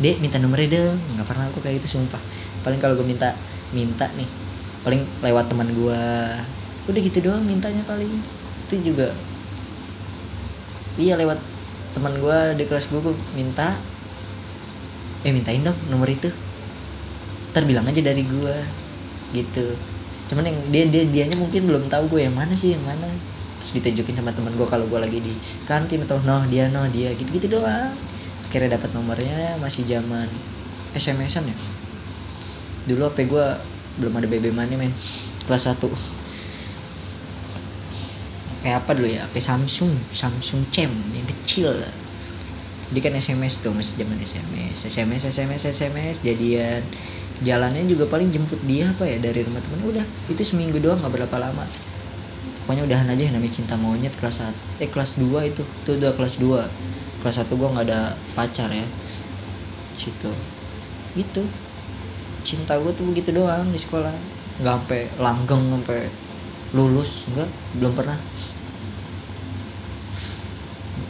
Dek 0.02 0.18
minta 0.18 0.36
nomornya 0.42 0.68
dong. 0.74 0.98
Nggak 1.16 1.26
pernah 1.30 1.44
aku 1.48 1.58
kayak 1.62 1.82
gitu 1.82 1.98
sumpah. 1.98 2.20
Paling 2.66 2.82
kalau 2.82 2.98
gue 2.98 3.06
minta 3.06 3.34
minta 3.72 4.10
nih 4.18 4.28
paling 4.82 5.06
lewat 5.22 5.46
teman 5.46 5.70
gue 5.70 6.00
udah 6.90 7.00
gitu 7.00 7.18
doang 7.22 7.46
mintanya 7.46 7.86
paling. 7.86 8.10
Itu 8.66 8.82
juga 8.82 9.14
iya 11.00 11.16
lewat 11.16 11.38
teman 11.92 12.16
gue 12.16 12.38
di 12.56 12.64
kelas 12.68 12.88
gue 12.88 13.00
minta. 13.36 13.76
Eh 15.22 15.30
mintain 15.30 15.62
dong 15.62 15.76
nomor 15.88 16.08
itu. 16.08 16.28
Ntar 17.52 17.68
bilang 17.68 17.86
aja 17.86 18.00
dari 18.00 18.24
gue 18.24 18.56
gitu. 19.32 19.76
Cuman 20.32 20.48
yang 20.48 20.58
dia 20.72 20.84
dia 20.88 21.04
dianya 21.04 21.36
mungkin 21.36 21.68
belum 21.68 21.86
tahu 21.92 22.16
gue 22.16 22.26
yang 22.26 22.34
mana 22.36 22.56
sih 22.56 22.74
yang 22.74 22.84
mana. 22.84 23.06
Terus 23.60 23.78
ditunjukin 23.78 24.18
sama 24.18 24.34
teman 24.34 24.56
gue 24.58 24.66
kalau 24.66 24.88
gue 24.88 24.98
lagi 24.98 25.18
di 25.22 25.36
kantin 25.68 26.02
atau 26.02 26.18
no 26.24 26.42
dia 26.48 26.66
no 26.72 26.88
dia 26.90 27.14
gitu 27.14 27.28
gitu 27.38 27.60
doang. 27.60 27.94
Akhirnya 28.48 28.76
dapat 28.76 28.90
nomornya 28.92 29.56
masih 29.60 29.86
zaman 29.86 30.26
SMS-an 30.96 31.52
ya. 31.52 31.56
Dulu 32.88 33.12
HP 33.12 33.30
gue 33.30 33.46
belum 34.02 34.12
ada 34.18 34.26
BB 34.26 34.50
Money 34.50 34.76
men. 34.76 34.92
Kelas 35.46 35.68
1 35.68 36.21
kayak 38.62 38.86
apa 38.86 38.90
dulu 38.94 39.10
ya? 39.10 39.26
HP 39.26 39.42
Samsung? 39.42 39.92
Samsung 40.14 40.70
Cem 40.70 40.90
yang 41.12 41.26
kecil. 41.26 41.82
Jadi 42.92 43.00
kan 43.02 43.12
SMS 43.16 43.58
tuh 43.58 43.72
masih 43.72 44.04
zaman 44.04 44.20
SMS 44.20 44.84
SMS 44.84 45.22
SMS 45.26 45.62
SMS 45.64 46.16
jadian. 46.22 46.84
Jalannya 47.42 47.88
juga 47.90 48.06
paling 48.06 48.30
jemput 48.30 48.60
dia 48.68 48.94
apa 48.94 49.02
ya 49.02 49.18
dari 49.18 49.42
rumah 49.42 49.58
temen. 49.64 49.82
Udah 49.82 50.06
itu 50.30 50.44
seminggu 50.46 50.78
doang 50.78 51.02
nggak 51.02 51.24
berapa 51.24 51.36
lama. 51.40 51.66
Pokoknya 52.62 52.86
udahan 52.86 53.08
aja 53.10 53.32
namanya 53.34 53.50
cinta 53.58 53.74
monyet 53.74 54.14
kelas 54.20 54.44
1 54.78 54.84
eh 54.84 54.86
kelas 54.92 55.18
2 55.18 55.50
itu. 55.50 55.64
Itu 55.82 55.98
udah 55.98 56.12
kelas 56.14 56.38
2 56.38 57.24
kelas 57.24 57.36
1 57.42 57.50
gue 57.50 57.68
nggak 57.74 57.86
ada 57.90 58.14
pacar 58.36 58.70
ya. 58.70 58.86
Situ. 59.96 60.30
Gitu. 61.18 61.42
Cinta 62.46 62.78
gue 62.78 62.92
tuh 62.94 63.08
begitu 63.08 63.34
doang 63.34 63.72
di 63.72 63.80
sekolah. 63.80 64.12
Nggak 64.60 64.74
sampai 64.84 65.02
langgeng 65.16 65.64
sampai 65.80 66.12
lulus 66.72 67.28
enggak 67.28 67.48
belum 67.76 67.92
pernah. 67.92 68.18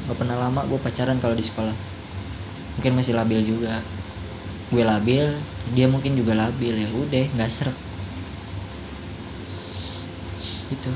Nggak 0.07 0.19
pernah 0.19 0.37
lama 0.37 0.61
gue 0.67 0.79
pacaran 0.83 1.19
kalau 1.23 1.39
di 1.39 1.47
sekolah. 1.47 1.75
Mungkin 2.79 2.93
masih 2.99 3.15
labil 3.15 3.41
juga. 3.47 3.79
Gue 4.75 4.83
labil 4.83 5.39
dia 5.73 5.87
mungkin 5.87 6.19
juga 6.19 6.35
labil 6.35 6.75
ya 6.83 6.89
udah 6.91 7.25
nggak 7.39 7.51
serak. 7.51 7.79
Gitu. 10.67 10.91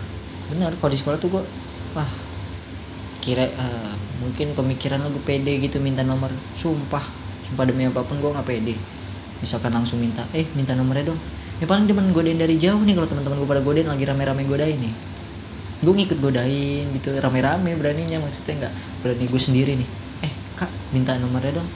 Benar 0.51 0.75
kalau 0.83 0.91
di 0.91 0.99
sekolah 0.99 1.19
tuh 1.23 1.31
gue 1.31 1.43
wah 1.95 2.11
kira 3.23 3.51
uh, 3.59 3.95
mungkin 4.23 4.55
pemikiran 4.55 5.03
lo 5.03 5.15
gue 5.15 5.23
pede 5.23 5.63
gitu 5.63 5.79
minta 5.79 6.03
nomor. 6.03 6.35
Sumpah 6.59 7.07
sumpah 7.47 7.65
demi 7.71 7.87
apa 7.87 8.03
pun 8.03 8.19
gue 8.19 8.31
nggak 8.35 8.49
pede. 8.51 8.75
Misalkan 9.39 9.71
langsung 9.71 10.03
minta 10.03 10.27
eh 10.35 10.51
minta 10.59 10.75
nomornya 10.75 11.15
dong 11.15 11.21
ya 11.57 11.65
paling 11.65 11.87
demen 11.89 12.13
godain 12.13 12.37
dari 12.37 12.61
jauh 12.61 12.81
nih 12.85 12.95
kalau 12.97 13.09
teman-teman 13.09 13.41
gue 13.41 13.49
pada 13.49 13.63
godain 13.65 13.89
lagi 13.89 14.05
rame-rame 14.05 14.43
godain 14.45 14.79
nih. 14.81 14.95
Gue 15.85 15.93
ngikut 15.93 16.19
godain 16.21 16.85
gitu 16.97 17.09
rame-rame 17.17 17.77
beraninya 17.77 18.19
maksudnya 18.25 18.55
nggak 18.67 18.75
berani 19.05 19.25
gue 19.29 19.41
sendiri 19.41 19.73
nih. 19.77 19.89
Eh 20.25 20.33
kak 20.57 20.71
minta 20.93 21.17
nomornya 21.17 21.61
dong. 21.63 21.69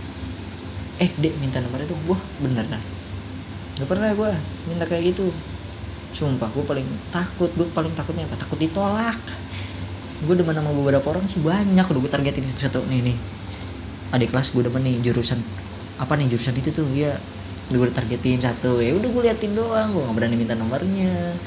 Eh 1.01 1.11
dek 1.17 1.35
minta 1.41 1.61
nomornya 1.61 1.89
dong. 1.93 2.01
Wah 2.09 2.21
bener 2.41 2.65
dah. 2.69 2.83
Gak 3.81 3.89
pernah 3.89 4.13
gue 4.13 4.31
minta 4.69 4.85
kayak 4.85 5.17
gitu. 5.17 5.33
Sumpah 6.13 6.53
gue 6.53 6.65
paling 6.67 6.89
takut. 7.09 7.49
Gue 7.57 7.67
paling 7.73 7.97
takutnya 7.97 8.29
apa? 8.29 8.37
Takut 8.37 8.61
ditolak. 8.61 9.21
Gue 10.21 10.35
demen 10.37 10.53
sama 10.53 10.77
beberapa 10.77 11.07
orang 11.17 11.25
sih 11.33 11.41
banyak. 11.41 11.87
Udah 11.89 12.01
gue 12.05 12.13
targetin 12.13 12.45
satu-satu. 12.53 12.85
Nih 12.85 13.01
nih. 13.01 13.17
Adik 14.13 14.29
kelas 14.35 14.53
gue 14.53 14.63
demen 14.67 14.83
nih 14.85 15.01
jurusan 15.01 15.41
apa 16.01 16.13
nih 16.19 16.29
jurusan 16.33 16.57
itu 16.61 16.69
tuh? 16.75 16.89
Ya 16.93 17.17
udah 17.71 17.79
gue 17.87 17.91
targetin 17.95 18.43
satu 18.43 18.83
ya 18.83 18.91
udah 18.99 19.07
gue 19.07 19.23
liatin 19.31 19.55
doang 19.55 19.95
gue 19.95 20.03
nggak 20.03 20.17
berani 20.19 20.37
minta 20.37 20.59
nomornya. 20.59 21.39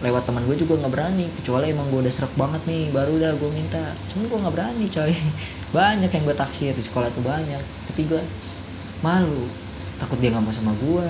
Lewat 0.00 0.24
teman 0.24 0.44
gue 0.48 0.56
juga 0.56 0.80
nggak 0.80 0.92
berani 0.92 1.28
kecuali 1.36 1.72
emang 1.72 1.88
gue 1.92 2.00
udah 2.04 2.12
serak 2.12 2.32
banget 2.36 2.60
nih 2.68 2.92
baru 2.92 3.16
udah 3.16 3.32
gue 3.40 3.50
minta. 3.52 3.96
Cuma 4.12 4.28
gue 4.28 4.36
nggak 4.36 4.54
berani 4.54 4.84
coy. 4.92 5.12
Banyak 5.76 6.10
yang 6.12 6.24
gue 6.28 6.36
taksir 6.36 6.72
di 6.76 6.84
sekolah 6.84 7.08
tuh 7.12 7.24
banyak. 7.24 7.64
Tapi 7.88 8.00
gue 8.04 8.20
malu 9.00 9.48
takut 9.96 10.20
dia 10.20 10.32
nggak 10.32 10.44
mau 10.44 10.52
sama 10.52 10.72
gue 10.76 11.08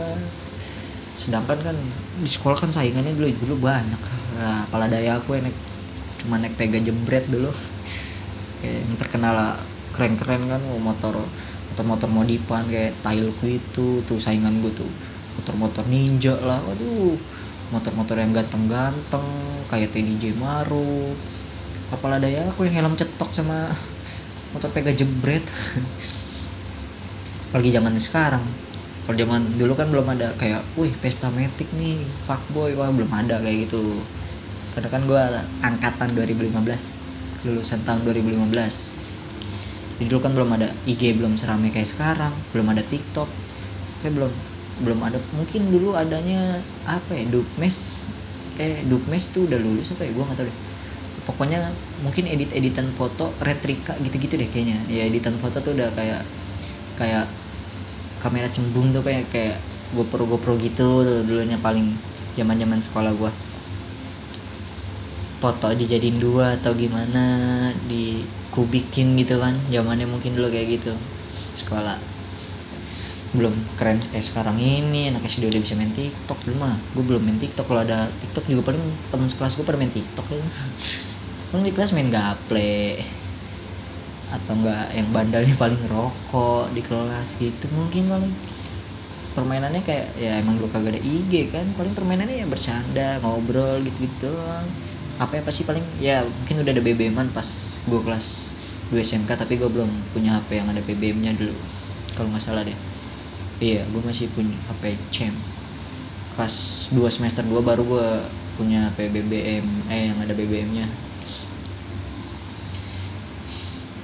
sedangkan 1.20 1.58
kan 1.60 1.76
di 2.16 2.30
sekolah 2.30 2.56
kan 2.56 2.70
saingannya 2.72 3.12
dulu 3.12 3.28
dulu 3.44 3.54
banyak. 3.68 4.00
Nah, 4.40 4.64
kepala 4.70 4.88
daya 4.88 5.20
aku 5.20 5.36
naik 5.36 5.58
cuma 6.22 6.40
naik 6.40 6.56
pega 6.56 6.80
jebret 6.80 7.26
dulu. 7.28 7.50
Yang 8.64 8.96
terkenal 9.00 9.60
keren-keren 9.92 10.48
kan 10.48 10.62
motor 10.80 11.28
motor-motor 11.70 12.10
modifan 12.10 12.66
kayak 12.66 12.98
Tailku 13.00 13.46
itu 13.46 14.02
tuh 14.02 14.18
saingan 14.18 14.58
gue 14.58 14.74
tuh. 14.74 14.90
Motor-motor 15.38 15.86
ninja 15.86 16.34
lah 16.42 16.58
waduh. 16.66 17.14
Motor-motor 17.70 18.18
yang 18.18 18.34
ganteng-ganteng 18.34 19.26
kayak 19.70 19.94
TDJ 19.94 20.34
Maru. 20.34 21.14
Apalah 21.94 22.18
daya 22.18 22.50
aku 22.50 22.66
yang 22.66 22.82
helm 22.82 22.94
cetok 22.98 23.30
sama 23.30 23.70
motor 24.52 24.68
pega 24.74 24.90
jebret. 24.90 25.46
Lagi 27.54 27.70
zaman 27.70 27.94
sekarang. 28.02 28.42
Kalau 29.06 29.16
zaman 29.16 29.58
dulu 29.58 29.74
kan 29.74 29.90
belum 29.90 30.06
ada 30.18 30.34
kayak 30.38 30.62
wih 30.78 30.94
Vespa 30.98 31.30
Matic 31.30 31.66
nih 31.74 32.06
fuckboy 32.26 32.74
wah 32.74 32.90
belum 32.90 33.10
ada 33.10 33.38
kayak 33.38 33.70
gitu. 33.70 34.02
Karena 34.74 34.88
kan 34.90 35.02
gue 35.06 35.22
angkatan 35.62 36.14
2015 36.14 37.46
lulusan 37.46 37.80
tahun 37.88 38.04
2015 38.04 38.99
jadi 40.00 40.08
dulu 40.08 40.20
kan 40.24 40.32
belum 40.32 40.50
ada 40.56 40.72
IG 40.88 41.12
belum 41.20 41.36
seramai 41.36 41.68
kayak 41.68 41.92
sekarang 41.92 42.32
belum 42.56 42.72
ada 42.72 42.80
TikTok 42.80 43.28
kayak 44.00 44.16
belum 44.16 44.32
belum 44.80 45.00
ada 45.04 45.20
mungkin 45.36 45.68
dulu 45.68 45.92
adanya 45.92 46.64
apa 46.88 47.12
ya 47.12 47.28
Dupmes 47.28 48.00
eh 48.56 48.80
Dupmes 48.88 49.28
tuh 49.28 49.44
udah 49.44 49.60
lulus 49.60 49.92
apa 49.92 50.08
ya 50.08 50.12
gue 50.16 50.24
nggak 50.24 50.38
tahu 50.40 50.48
deh. 50.48 50.58
Pokoknya 51.28 51.76
mungkin 52.00 52.24
edit 52.32 52.48
editan 52.56 52.88
foto 52.96 53.28
retrika 53.44 53.92
gitu-gitu 54.00 54.40
deh 54.40 54.48
kayaknya. 54.48 54.80
Ya 54.88 55.04
editan 55.04 55.36
foto 55.36 55.60
tuh 55.60 55.76
udah 55.76 55.92
kayak 55.92 56.24
kayak 56.96 57.28
kamera 58.24 58.48
cembung 58.48 58.92
tuh 58.92 59.04
kayak 59.04 59.28
kayak 59.32 59.56
GoPro 59.92 60.24
GoPro 60.28 60.56
gitu 60.60 61.04
tuh 61.04 61.20
dulunya 61.28 61.60
paling 61.60 61.92
zaman 62.36 62.56
zaman 62.56 62.80
sekolah 62.80 63.12
gue 63.16 63.32
foto 65.40 65.72
dijadiin 65.72 66.20
dua 66.20 66.60
atau 66.60 66.76
gimana 66.76 67.24
di 67.88 68.22
kubikin 68.50 69.14
gitu 69.14 69.38
kan 69.38 69.54
zamannya 69.70 70.06
mungkin 70.10 70.34
dulu 70.34 70.50
kayak 70.50 70.82
gitu. 70.82 70.92
Sekolah. 71.54 71.98
Belum 73.30 73.54
keren 73.78 74.02
kayak 74.02 74.26
sekarang 74.26 74.58
ini 74.58 75.06
anak 75.06 75.30
SD 75.30 75.46
udah 75.46 75.62
bisa 75.62 75.78
main 75.78 75.94
TikTok 75.94 76.42
dulu 76.42 76.66
mah. 76.66 76.76
Gue 76.98 77.04
belum 77.06 77.22
main 77.22 77.38
TikTok 77.38 77.70
kalau 77.70 77.86
ada 77.86 78.10
TikTok 78.18 78.50
juga 78.50 78.74
paling 78.74 78.82
teman 79.14 79.30
sekelas 79.30 79.54
gue 79.54 79.62
pada 79.62 79.78
main 79.78 79.94
TikTok. 79.94 80.26
Ya 80.34 80.42
paling 81.50 81.64
di 81.66 81.74
kelas 81.74 81.90
main 81.94 82.10
gaple 82.10 83.02
atau 84.30 84.54
enggak 84.54 84.94
yang 84.94 85.08
bandalnya 85.10 85.54
paling 85.58 85.82
rokok 85.90 86.70
di 86.74 86.82
kelas 86.82 87.38
gitu 87.38 87.70
mungkin 87.70 88.10
paling. 88.10 88.34
Permainannya 89.30 89.86
kayak 89.86 90.18
ya 90.18 90.42
emang 90.42 90.58
gue 90.58 90.66
kagak 90.66 90.98
ada 90.98 91.02
IG 91.06 91.54
kan 91.54 91.70
paling 91.78 91.94
permainannya 91.94 92.42
ya 92.42 92.46
bercanda 92.50 93.22
ngobrol 93.22 93.78
gitu 93.86 94.10
gitu 94.10 94.26
doang 94.26 94.66
apa 95.20 95.36
apa 95.44 95.52
sih 95.52 95.68
paling? 95.68 95.84
Ya 96.00 96.24
mungkin 96.24 96.64
udah 96.64 96.72
ada 96.72 96.80
BBM 96.80 97.28
pas 97.36 97.44
gue 97.84 98.00
kelas 98.00 98.56
2 98.88 98.96
SMK 99.04 99.30
tapi 99.36 99.60
gue 99.60 99.68
belum 99.68 100.16
punya 100.16 100.40
HP 100.40 100.64
yang 100.64 100.72
ada 100.72 100.80
BBM 100.80 101.20
nya 101.20 101.32
dulu 101.36 101.52
kalau 102.16 102.32
nggak 102.32 102.40
salah 102.40 102.64
deh. 102.64 102.74
Iya 103.60 103.84
gue 103.92 104.00
masih 104.00 104.32
punya 104.32 104.56
HP 104.72 104.96
CEM 105.12 105.36
kelas 106.34 106.88
2 106.88 107.04
semester 107.12 107.44
2 107.44 107.52
baru 107.60 107.84
gue 107.84 108.08
punya 108.56 108.88
HP 108.88 109.12
BBM 109.12 109.92
eh 109.92 110.08
yang 110.08 110.18
ada 110.24 110.32
BBM 110.32 110.68
nya 110.72 110.86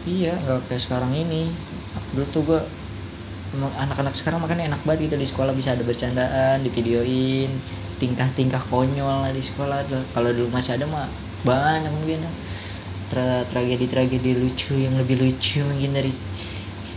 iya 0.04 0.36
nggak 0.36 0.68
kayak 0.68 0.84
sekarang 0.84 1.16
ini. 1.16 1.48
Dulu 2.12 2.24
tuh 2.28 2.42
gue 2.44 2.60
anak-anak 3.56 4.14
sekarang 4.16 4.44
makanya 4.44 4.74
enak 4.74 4.82
banget 4.84 5.10
gitu 5.10 5.16
di 5.16 5.26
sekolah 5.28 5.52
bisa 5.56 5.72
ada 5.72 5.82
bercandaan 5.82 6.60
di 6.60 6.70
videoin 6.70 7.56
tingkah-tingkah 7.96 8.68
konyol 8.68 9.24
lah 9.24 9.32
di 9.32 9.40
sekolah. 9.40 9.88
Kalau 10.12 10.30
dulu 10.32 10.48
masih 10.52 10.76
ada 10.76 10.84
mah 10.84 11.08
banyak 11.44 11.90
mungkin. 11.92 12.28
Tra 13.06 13.46
tragedi-tragedi 13.46 14.34
lucu 14.34 14.74
yang 14.74 14.98
lebih 14.98 15.22
lucu 15.22 15.62
mungkin 15.62 15.94
dari 15.94 16.12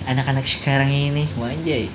anak-anak 0.10 0.44
sekarang 0.44 0.90
ini. 0.92 1.30
Wanjay 1.40 1.88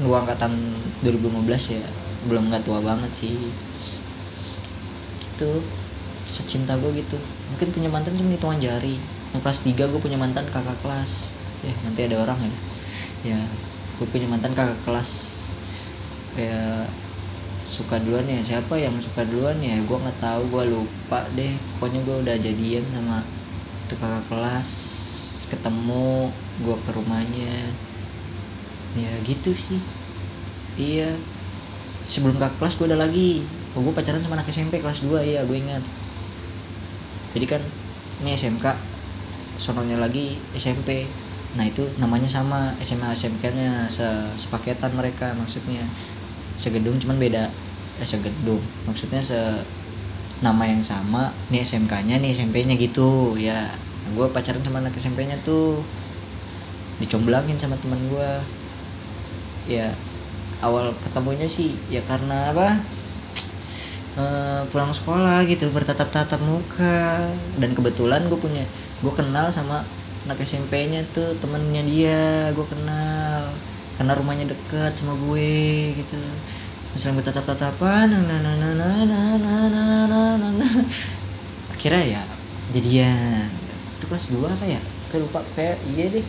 gua 0.00 0.24
angkatan 0.24 0.80
2015 1.04 1.76
ya 1.76 1.84
belum 2.24 2.48
nggak 2.48 2.64
tua 2.64 2.80
banget 2.80 3.10
sih. 3.16 3.52
Gitu. 5.18 5.64
Secinta 6.30 6.78
gue 6.78 6.94
gitu. 6.94 7.18
Mungkin 7.50 7.74
punya 7.74 7.90
mantan 7.90 8.14
cuma 8.14 8.30
hitungan 8.30 8.62
jari. 8.62 9.02
Yang 9.34 9.40
kelas 9.42 9.60
3 9.66 9.90
gue 9.90 10.00
punya 10.00 10.18
mantan 10.20 10.46
kakak 10.46 10.78
kelas 10.84 11.39
ya 11.60 11.74
nanti 11.84 12.00
ada 12.08 12.16
orang 12.24 12.38
ya. 12.40 12.52
Ya 13.20 13.40
gue 14.00 14.06
punya 14.08 14.26
mantan 14.28 14.56
kakak 14.56 14.80
kelas. 14.84 15.10
Kayak 16.32 16.88
suka 17.66 18.00
duluan 18.00 18.26
ya. 18.28 18.40
Siapa 18.40 18.74
yang 18.80 18.96
suka 18.98 19.24
duluan 19.28 19.60
ya? 19.60 19.76
Gue 19.84 19.96
nggak 20.00 20.20
tahu 20.20 20.42
gue 20.48 20.64
lupa 20.72 21.28
deh. 21.36 21.54
Pokoknya 21.76 22.00
gue 22.04 22.16
udah 22.24 22.36
jadian 22.40 22.84
sama 22.92 23.22
tuh 23.86 23.98
kakak 24.00 24.24
kelas. 24.32 24.68
Ketemu 25.50 26.32
gue 26.64 26.76
ke 26.86 26.90
rumahnya. 26.96 27.74
Ya 28.96 29.12
gitu 29.22 29.52
sih. 29.52 29.80
Iya. 30.80 31.16
Sebelum 32.08 32.40
kakak 32.40 32.56
kelas 32.56 32.74
gue 32.80 32.86
ada 32.88 32.98
lagi. 33.04 33.44
Oh, 33.76 33.84
gue 33.84 33.94
pacaran 33.94 34.18
sama 34.18 34.34
anak 34.40 34.50
SMP 34.50 34.82
kelas 34.82 35.04
2 35.04 35.22
iya 35.22 35.46
gue 35.46 35.54
ingat. 35.54 35.84
Jadi 37.30 37.46
kan 37.46 37.62
ini 38.18 38.34
SMK 38.34 38.66
sononya 39.60 40.00
lagi 40.00 40.40
SMP 40.56 41.06
nah 41.50 41.66
itu 41.66 41.82
namanya 41.98 42.30
sama 42.30 42.70
SMA 42.78 43.10
SMK 43.10 43.44
nya 43.58 43.90
se 43.90 44.06
sepaketan 44.38 44.94
mereka 44.94 45.34
maksudnya. 45.34 45.82
Segedung 46.60 47.00
cuman 47.02 47.18
beda. 47.18 47.50
Eh, 48.00 48.06
segedung 48.06 48.62
maksudnya 48.86 49.20
se 49.20 49.38
nama 50.40 50.64
yang 50.64 50.80
sama 50.80 51.28
nih 51.52 51.60
SMK-nya 51.60 52.16
nih 52.16 52.32
SMP-nya 52.32 52.74
gitu 52.80 53.36
ya. 53.36 53.76
Nah, 53.76 54.10
gue 54.16 54.26
pacaran 54.32 54.64
sama 54.64 54.80
anak 54.80 54.96
SMP-nya 54.96 55.36
tuh 55.44 55.84
dicomblangin 56.96 57.56
sama 57.56 57.76
teman 57.80 58.00
gue 58.12 58.30
ya 59.68 59.92
awal 60.60 60.92
ketemunya 61.04 61.48
sih 61.48 61.76
ya 61.92 62.00
karena 62.08 62.52
apa? 62.52 62.80
Eh, 64.16 64.62
pulang 64.72 64.90
sekolah 64.90 65.44
gitu 65.46 65.68
bertatap-tatap 65.70 66.40
muka. 66.40 67.30
Dan 67.60 67.76
kebetulan 67.76 68.26
gue 68.26 68.38
punya 68.40 68.64
gue 69.04 69.12
kenal 69.12 69.52
sama 69.52 69.84
anak 70.28 70.38
SMP-nya 70.44 71.00
tuh 71.16 71.32
temennya 71.40 71.82
dia 71.84 72.22
gue 72.52 72.66
kenal 72.68 73.56
karena 73.96 74.12
rumahnya 74.16 74.46
deket 74.52 74.92
sama 74.96 75.16
gue 75.16 75.96
gitu 75.96 76.20
sering 76.96 77.16
bertatap-tatapan 77.20 78.10
nah 78.10 78.22
nah 78.26 78.40
nah 78.40 78.54
nah 78.58 78.74
nah 78.76 78.98
nah 79.04 79.30
nah 79.38 79.64
nah 79.70 80.00
nah 80.10 80.30
nah 80.36 80.50
nah 80.60 80.74
akhirnya 81.72 82.02
ya 82.04 82.22
jadian 82.74 83.48
itu 83.96 84.04
kelas 84.08 84.26
2 84.28 84.48
apa 84.56 84.66
ya 84.68 84.80
kayak 85.08 85.22
lupa 85.24 85.40
kayak 85.56 85.76
iya 85.88 86.04
deh 86.12 86.26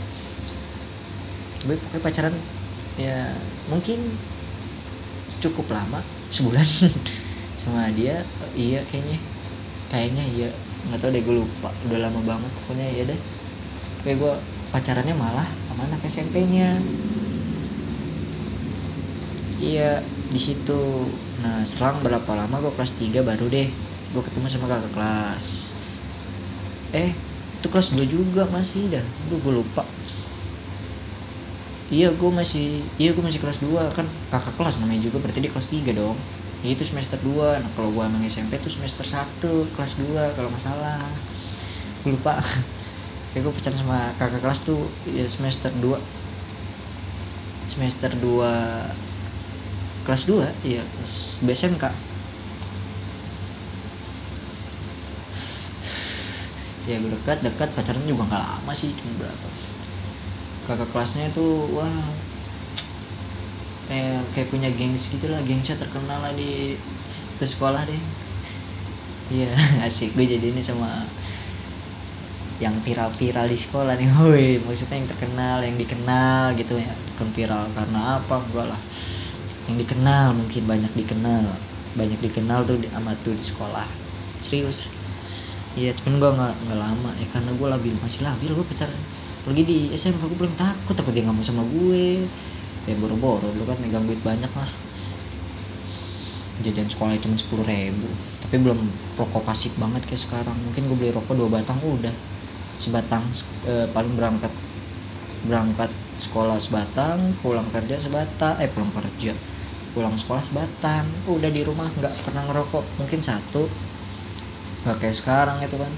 gue 1.62 1.76
pokoknya 1.78 2.02
pacaran 2.02 2.36
ya 2.98 3.38
mungkin 3.70 4.18
cukup 5.42 5.68
lama 5.72 6.04
sebulan 6.30 6.68
sama 7.62 7.90
dia 7.94 8.24
iya 8.56 8.84
kayaknya 8.90 9.18
kayaknya 9.92 10.24
iya 10.32 10.50
nggak 10.88 11.00
tahu 11.02 11.10
deh 11.14 11.22
gue 11.24 11.36
lupa 11.46 11.70
udah 11.88 12.00
lama 12.10 12.20
banget 12.26 12.52
pokoknya 12.62 12.88
ya 12.90 13.04
deh 13.10 13.20
kayak 14.02 14.18
gue 14.18 14.34
pacarannya 14.74 15.14
malah 15.14 15.50
sama 15.70 15.86
anak 15.86 16.02
SMP-nya 16.08 16.82
iya 19.62 20.02
di 20.32 20.40
situ. 20.42 21.06
Nah 21.44 21.62
selang 21.62 22.02
berapa 22.02 22.28
lama 22.34 22.58
gue 22.58 22.74
kelas 22.74 22.98
3 22.98 23.22
baru 23.22 23.46
deh. 23.48 23.70
Gue 24.12 24.22
ketemu 24.26 24.50
sama 24.50 24.66
kakak 24.68 24.92
kelas. 24.98 25.46
Eh 26.92 27.14
itu 27.62 27.68
kelas 27.70 27.94
2 27.94 28.02
juga 28.10 28.44
masih 28.50 28.90
dah. 28.90 29.06
Aduh 29.30 29.38
gue 29.38 29.54
lupa. 29.62 29.86
Iya 31.92 32.10
gue 32.16 32.32
masih 32.34 32.82
iya 32.98 33.14
gue 33.14 33.22
masih 33.22 33.38
kelas 33.38 33.62
2 33.62 33.92
kan 33.94 34.10
kakak 34.34 34.58
kelas 34.58 34.82
namanya 34.82 35.06
juga 35.06 35.22
berarti 35.22 35.46
dia 35.46 35.52
kelas 35.54 35.70
3 35.70 35.94
dong. 35.94 36.18
Ya 36.66 36.74
itu 36.74 36.84
semester 36.86 37.22
2 37.22 37.62
nah 37.62 37.70
kalau 37.78 37.94
gue 37.94 38.04
emang 38.04 38.26
SMP 38.26 38.58
tuh 38.58 38.74
semester 38.74 39.06
1 39.06 39.46
kelas 39.78 39.94
2 39.94 40.34
kalau 40.34 40.50
nggak 40.50 40.64
salah. 40.66 41.06
Gue 42.02 42.18
lupa 42.18 42.42
ya 43.32 43.40
gue 43.40 43.54
pacaran 43.56 43.80
sama 43.80 44.12
kakak 44.20 44.44
kelas 44.44 44.60
tuh 44.68 44.92
ya 45.08 45.24
semester 45.24 45.72
2 45.80 45.96
semester 47.72 48.12
2 48.20 48.44
kelas 50.04 50.24
2 50.28 50.52
iya 50.68 50.84
BSMK 51.40 52.12
ya 56.90 56.98
gue 56.98 57.14
dekat 57.14 57.46
dekat 57.46 57.70
pacaran 57.78 58.04
juga 58.10 58.26
nggak 58.26 58.42
lama 58.42 58.72
sih 58.74 58.92
cuma 58.98 59.24
berapa. 59.24 59.48
Kakak 60.66 60.90
kelasnya 60.92 61.30
tuh 61.32 61.70
wah 61.72 62.10
kayak 63.86 64.24
kayak 64.34 64.50
punya 64.50 64.70
gengs 64.74 65.08
gitu 65.12 65.30
lah 65.30 65.40
gengsnya 65.46 65.78
terkenal 65.78 66.20
lah 66.26 66.34
di 66.34 66.76
itu 67.38 67.46
sekolah 67.46 67.86
deh. 67.86 68.02
Iya 69.32 69.56
asik 69.88 70.18
gue 70.18 70.26
jadi 70.26 70.52
ini 70.52 70.60
sama 70.60 71.06
yang 72.62 72.78
viral-viral 72.86 73.50
di 73.50 73.58
sekolah 73.58 73.98
nih. 73.98 74.08
Woi 74.22 74.62
maksudnya 74.62 75.02
yang 75.02 75.10
terkenal 75.10 75.58
yang 75.66 75.76
dikenal 75.82 76.54
gitu. 76.54 76.78
Ya 76.78 76.94
bukan 77.12 77.28
viral 77.34 77.66
karena 77.74 78.22
apa? 78.22 78.36
Enggak 78.38 78.68
lah. 78.78 78.82
Yang 79.66 79.90
dikenal 79.90 80.38
mungkin 80.38 80.64
banyak 80.70 80.94
dikenal. 80.94 81.58
Banyak 81.98 82.20
dikenal 82.22 82.64
tuh 82.70 82.78
di, 82.78 82.88
amat 82.94 83.18
tuh 83.26 83.34
di 83.34 83.42
sekolah. 83.42 83.90
Serius. 84.46 84.86
Iya 85.74 85.98
cuman 85.98 86.22
gue 86.22 86.32
nggak 86.38 86.56
nggak 86.68 86.80
lama 86.80 87.12
ya 87.18 87.28
karena 87.34 87.52
gue 87.56 87.68
labil 87.68 87.96
masih 87.98 88.22
labil 88.22 88.54
gue 88.54 88.66
pacaran. 88.70 89.02
Pergi 89.42 89.62
di 89.66 89.80
SMP 89.98 90.22
gue 90.30 90.38
belum 90.38 90.54
takut 90.54 90.94
takut 90.94 91.18
dia 91.18 91.26
nggak 91.26 91.34
mau 91.34 91.44
sama 91.44 91.66
gue. 91.66 92.30
Ya 92.86 92.94
boro-boro 92.94 93.50
dulu 93.50 93.66
kan 93.66 93.78
megang 93.82 94.06
duit 94.06 94.22
banyak 94.22 94.54
lah. 94.54 94.70
Jadian 96.62 96.86
sekolah 96.86 97.18
cuma 97.18 97.34
sepuluh 97.34 97.66
ribu. 97.66 98.06
Tapi 98.46 98.62
belum 98.62 98.86
rokok 99.18 99.42
pasif 99.42 99.74
banget 99.82 100.06
kayak 100.06 100.22
sekarang. 100.30 100.54
Mungkin 100.62 100.94
gue 100.94 100.98
beli 101.00 101.10
rokok 101.10 101.34
dua 101.34 101.50
batang 101.50 101.82
udah 101.82 102.14
sebatang 102.84 103.24
eh, 103.72 103.88
paling 103.96 104.14
berangkat 104.18 104.54
berangkat 105.48 105.92
sekolah 106.24 106.58
sebatang 106.66 107.20
pulang 107.42 107.68
kerja 107.76 107.96
sebatang 108.06 108.56
eh 108.64 108.70
pulang 108.74 108.94
kerja 108.98 109.32
pulang 109.94 110.16
sekolah 110.22 110.44
sebatang. 110.50 111.06
Udah 111.36 111.52
di 111.58 111.62
rumah 111.70 111.88
nggak 112.00 112.14
pernah 112.26 112.44
ngerokok 112.48 112.84
mungkin 113.00 113.20
satu. 113.30 113.64
Nggak 114.84 114.98
kayak 115.02 115.18
sekarang 115.20 115.58
itu 115.66 115.78
kan. 115.84 115.94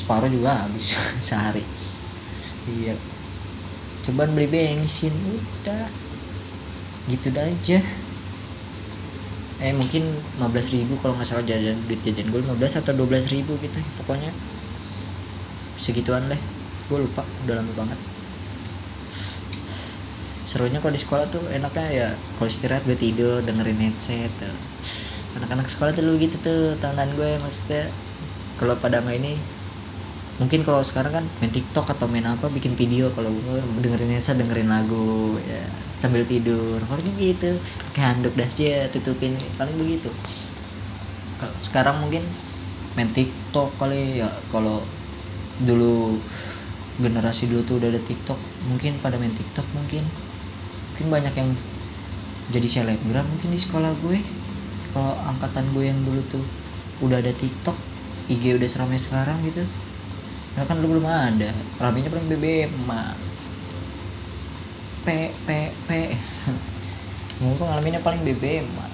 Separuh 0.00 0.30
juga 0.36 0.50
habis 0.66 0.84
sehari. 1.28 1.62
Iya. 2.66 2.92
Cobaan 4.04 4.30
beli 4.36 4.46
bensin 4.54 5.14
udah. 5.34 5.86
Gitu 7.10 7.28
aja. 7.36 7.74
Eh 9.64 9.72
mungkin 9.80 10.02
15 10.34 10.66
ribu 10.74 10.92
kalau 11.00 11.14
nggak 11.16 11.28
salah 11.30 11.46
jajan 11.50 11.76
duit 11.86 12.00
jajan 12.06 12.26
gue 12.32 12.40
15 12.42 12.72
atau 12.80 12.92
12 12.98 13.24
ribu 13.34 13.52
gitu 13.64 13.78
pokoknya 13.98 14.28
segituan 15.84 16.32
deh. 16.32 16.40
Gue 16.88 17.04
lupa 17.04 17.20
udah 17.44 17.60
lama 17.60 17.72
banget. 17.76 18.00
Serunya 20.48 20.80
kalau 20.80 20.96
di 20.96 21.00
sekolah 21.00 21.28
tuh 21.28 21.44
enaknya 21.52 21.86
ya 21.92 22.08
kalau 22.40 22.48
istirahat 22.48 22.88
gue 22.88 22.96
tidur 22.96 23.44
dengerin 23.44 23.76
headset 23.84 24.32
tuh. 24.40 24.56
Anak-anak 25.36 25.68
sekolah 25.68 25.92
tuh 25.92 26.00
lu 26.06 26.16
gitu 26.16 26.40
tuh 26.40 26.80
tangan 26.80 27.12
gue 27.12 27.36
maksudnya. 27.36 27.92
Kalau 28.56 28.80
pada 28.80 29.04
nggak 29.04 29.18
ini 29.20 29.36
mungkin 30.34 30.66
kalau 30.66 30.82
sekarang 30.82 31.12
kan 31.14 31.24
main 31.38 31.52
TikTok 31.52 31.90
atau 31.92 32.08
main 32.08 32.24
apa 32.24 32.48
bikin 32.48 32.72
video. 32.80 33.12
Kalau 33.12 33.28
gue 33.28 33.60
dengerin 33.84 34.16
headset 34.16 34.40
dengerin 34.40 34.72
lagu 34.72 35.36
ya 35.44 35.68
sambil 36.00 36.24
tidur. 36.24 36.80
Paling 36.86 37.16
gitu 37.20 37.60
kayak 37.92 38.08
handuk 38.16 38.32
dah 38.38 38.48
aja 38.48 38.88
tutupin. 38.88 39.36
Paling 39.60 39.76
begitu. 39.76 40.08
Kalau 41.40 41.56
sekarang 41.58 41.98
mungkin 42.04 42.30
main 42.94 43.10
TikTok 43.10 43.74
kali 43.74 44.22
ya 44.22 44.30
kalau 44.54 44.86
dulu 45.62 46.18
generasi 46.98 47.50
dulu 47.50 47.62
tuh 47.66 47.76
udah 47.82 47.90
ada 47.90 48.02
TikTok 48.02 48.38
mungkin 48.66 48.98
pada 49.02 49.18
main 49.18 49.34
TikTok 49.34 49.66
mungkin. 49.74 50.06
Mungkin 50.94 51.06
banyak 51.10 51.34
yang 51.34 51.50
jadi 52.50 52.66
selebgram 52.66 53.26
mungkin 53.26 53.50
di 53.54 53.58
sekolah 53.58 53.94
gue. 54.02 54.18
Kalau 54.94 55.14
angkatan 55.26 55.74
gue 55.74 55.90
yang 55.90 55.98
dulu 56.06 56.22
tuh 56.30 56.44
udah 57.02 57.18
ada 57.18 57.34
TikTok 57.34 57.74
IG 58.30 58.56
udah 58.58 58.68
seramai 58.70 58.98
sekarang 58.98 59.42
gitu. 59.46 59.66
Nah 60.54 60.62
kan 60.66 60.78
dulu 60.78 60.98
belum 60.98 61.06
ada. 61.10 61.50
Ramenya 61.82 62.10
paling 62.10 62.30
BBM 62.30 62.72
mah 62.86 63.18
P 65.02 65.34
P 65.44 65.48
P. 65.86 65.90
Mungkin 67.42 67.66
ngalaminnya 67.66 68.00
paling 68.06 68.22
BBM 68.22 68.70
mah 68.78 68.90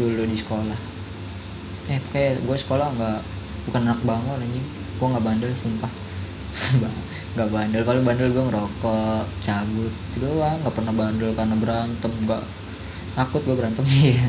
dulu 0.00 0.24
di 0.24 0.36
sekolah. 0.38 0.80
Eh 1.92 2.00
kayak 2.08 2.40
gue 2.40 2.56
sekolah 2.56 2.88
nggak 2.96 3.20
bukan 3.68 3.80
anak 3.88 4.00
bangun 4.04 4.40
anjing. 4.40 4.66
Gue 4.96 5.06
nggak 5.08 5.24
bandel 5.24 5.52
sumpah. 5.58 5.92
Nggak 7.34 7.50
bandel. 7.54 7.82
Kalau 7.86 8.00
bandel 8.02 8.28
gue 8.34 8.44
ngerokok 8.50 9.22
cabut. 9.38 9.92
Itu 10.12 10.16
doang. 10.18 10.58
Nggak 10.66 10.74
pernah 10.76 10.94
bandel 10.94 11.30
karena 11.32 11.54
berantem. 11.56 12.12
Nggak. 12.26 12.42
Takut 13.14 13.40
gue 13.46 13.54
berantem 13.54 13.84
iya. 14.02 14.28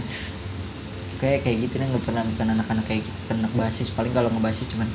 Kayak 1.17 1.45
kayak 1.45 1.57
gitu 1.65 1.73
nih 1.77 1.87
nggak 1.93 2.05
pernah 2.05 2.23
bukan 2.25 2.47
anak-anak 2.57 2.85
kayak 2.85 3.01
gitu. 3.05 3.17
Bukan 3.25 3.37
anak 3.45 3.53
basis. 3.57 3.89
Paling 3.89 4.13
kalau 4.13 4.29
ngebasis 4.29 4.69
cuman 4.69 4.89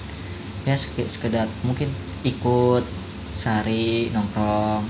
ya 0.67 0.75
sekedar 1.07 1.47
mungkin 1.63 1.95
ikut 2.27 2.85
sehari 3.35 4.11
nongkrong 4.15 4.87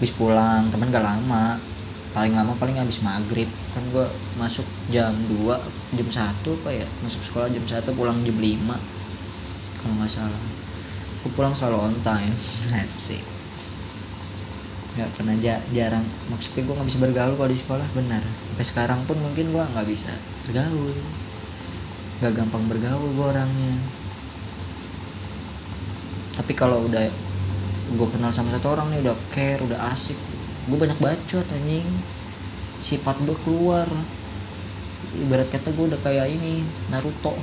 habis 0.00 0.12
pulang. 0.16 0.72
Temen 0.72 0.90
gak 0.90 1.04
lama 1.04 1.60
paling 2.12 2.32
lama 2.32 2.56
paling 2.56 2.76
habis 2.80 3.00
maghrib. 3.04 3.48
Kan 3.72 3.84
gue 3.92 4.06
masuk 4.36 4.64
jam 4.88 5.12
2 5.28 5.96
jam 5.96 6.08
1 6.08 6.40
apa 6.40 6.70
ya? 6.72 6.86
Masuk 7.04 7.20
sekolah 7.24 7.48
jam 7.52 7.64
1 7.64 7.84
pulang 7.92 8.24
jam 8.24 8.36
5 8.36 9.82
kalau 9.82 9.94
nggak 10.00 10.10
salah. 10.10 10.42
Aku 11.20 11.28
pulang 11.34 11.52
selalu 11.52 11.76
on 11.92 11.96
time. 12.06 12.34
Asik. 12.74 13.24
Nggak 14.98 15.10
pernah 15.14 15.34
ja 15.38 15.62
jarang. 15.70 16.06
Maksudnya 16.32 16.62
gue 16.66 16.74
nggak 16.74 16.88
bisa 16.88 16.98
bergaul 16.98 17.34
kalau 17.38 17.50
di 17.50 17.58
sekolah 17.58 17.88
benar. 17.94 18.22
Sampai 18.24 18.66
sekarang 18.66 19.00
pun 19.06 19.16
mungkin 19.20 19.54
gue 19.54 19.62
nggak 19.62 19.86
bisa 19.86 20.12
bergaul. 20.48 20.94
Nggak 22.18 22.32
gampang 22.34 22.64
bergaul 22.66 23.08
gue 23.14 23.26
orangnya. 23.26 23.76
Tapi 26.38 26.52
kalau 26.54 26.86
udah 26.86 27.10
gue 27.88 28.08
kenal 28.12 28.30
sama 28.30 28.52
satu 28.52 28.76
orang 28.76 28.92
nih 28.92 29.00
udah 29.00 29.16
care 29.32 29.64
udah 29.64 29.80
asik 29.96 30.18
gue 30.68 30.78
banyak 30.78 30.98
bacot 31.00 31.46
anjing. 31.48 31.88
Sifat 32.84 33.16
gue 33.24 33.36
keluar. 33.42 33.88
Ibarat 35.16 35.48
kata 35.48 35.72
gue 35.72 35.84
udah 35.88 36.00
kayak 36.04 36.28
ini 36.28 36.62
Naruto. 36.92 37.40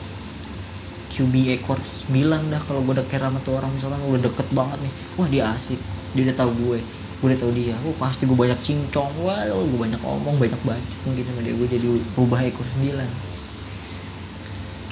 QB 1.10 1.58
ekor 1.58 1.80
9 2.12 2.52
dah 2.52 2.62
kalau 2.66 2.84
gue 2.86 2.94
udah 3.02 3.08
care 3.10 3.26
sama 3.26 3.42
tuh 3.42 3.58
orang. 3.58 3.74
Misalkan 3.74 4.02
udah 4.06 4.22
deket 4.30 4.48
banget 4.54 4.80
nih. 4.86 4.94
Wah 5.18 5.28
dia 5.28 5.44
asik. 5.58 5.82
Dia 6.14 6.30
udah 6.30 6.38
tahu 6.38 6.52
gue. 6.54 6.80
Gue 7.20 7.28
udah 7.34 7.40
tahu 7.42 7.52
dia. 7.58 7.76
Oh 7.82 7.96
pasti 7.98 8.30
gue 8.30 8.38
banyak 8.38 8.60
cincong. 8.62 9.12
Wah 9.26 9.50
gue 9.50 9.80
banyak 9.80 10.00
omong 10.00 10.38
banyak 10.38 10.62
baca 10.62 10.96
mungkin 11.04 11.24
sama 11.26 11.42
dia. 11.42 11.54
Gue 11.58 11.68
jadi 11.68 11.88
rubah 12.14 12.40
ekor 12.46 12.68
9 12.78 13.36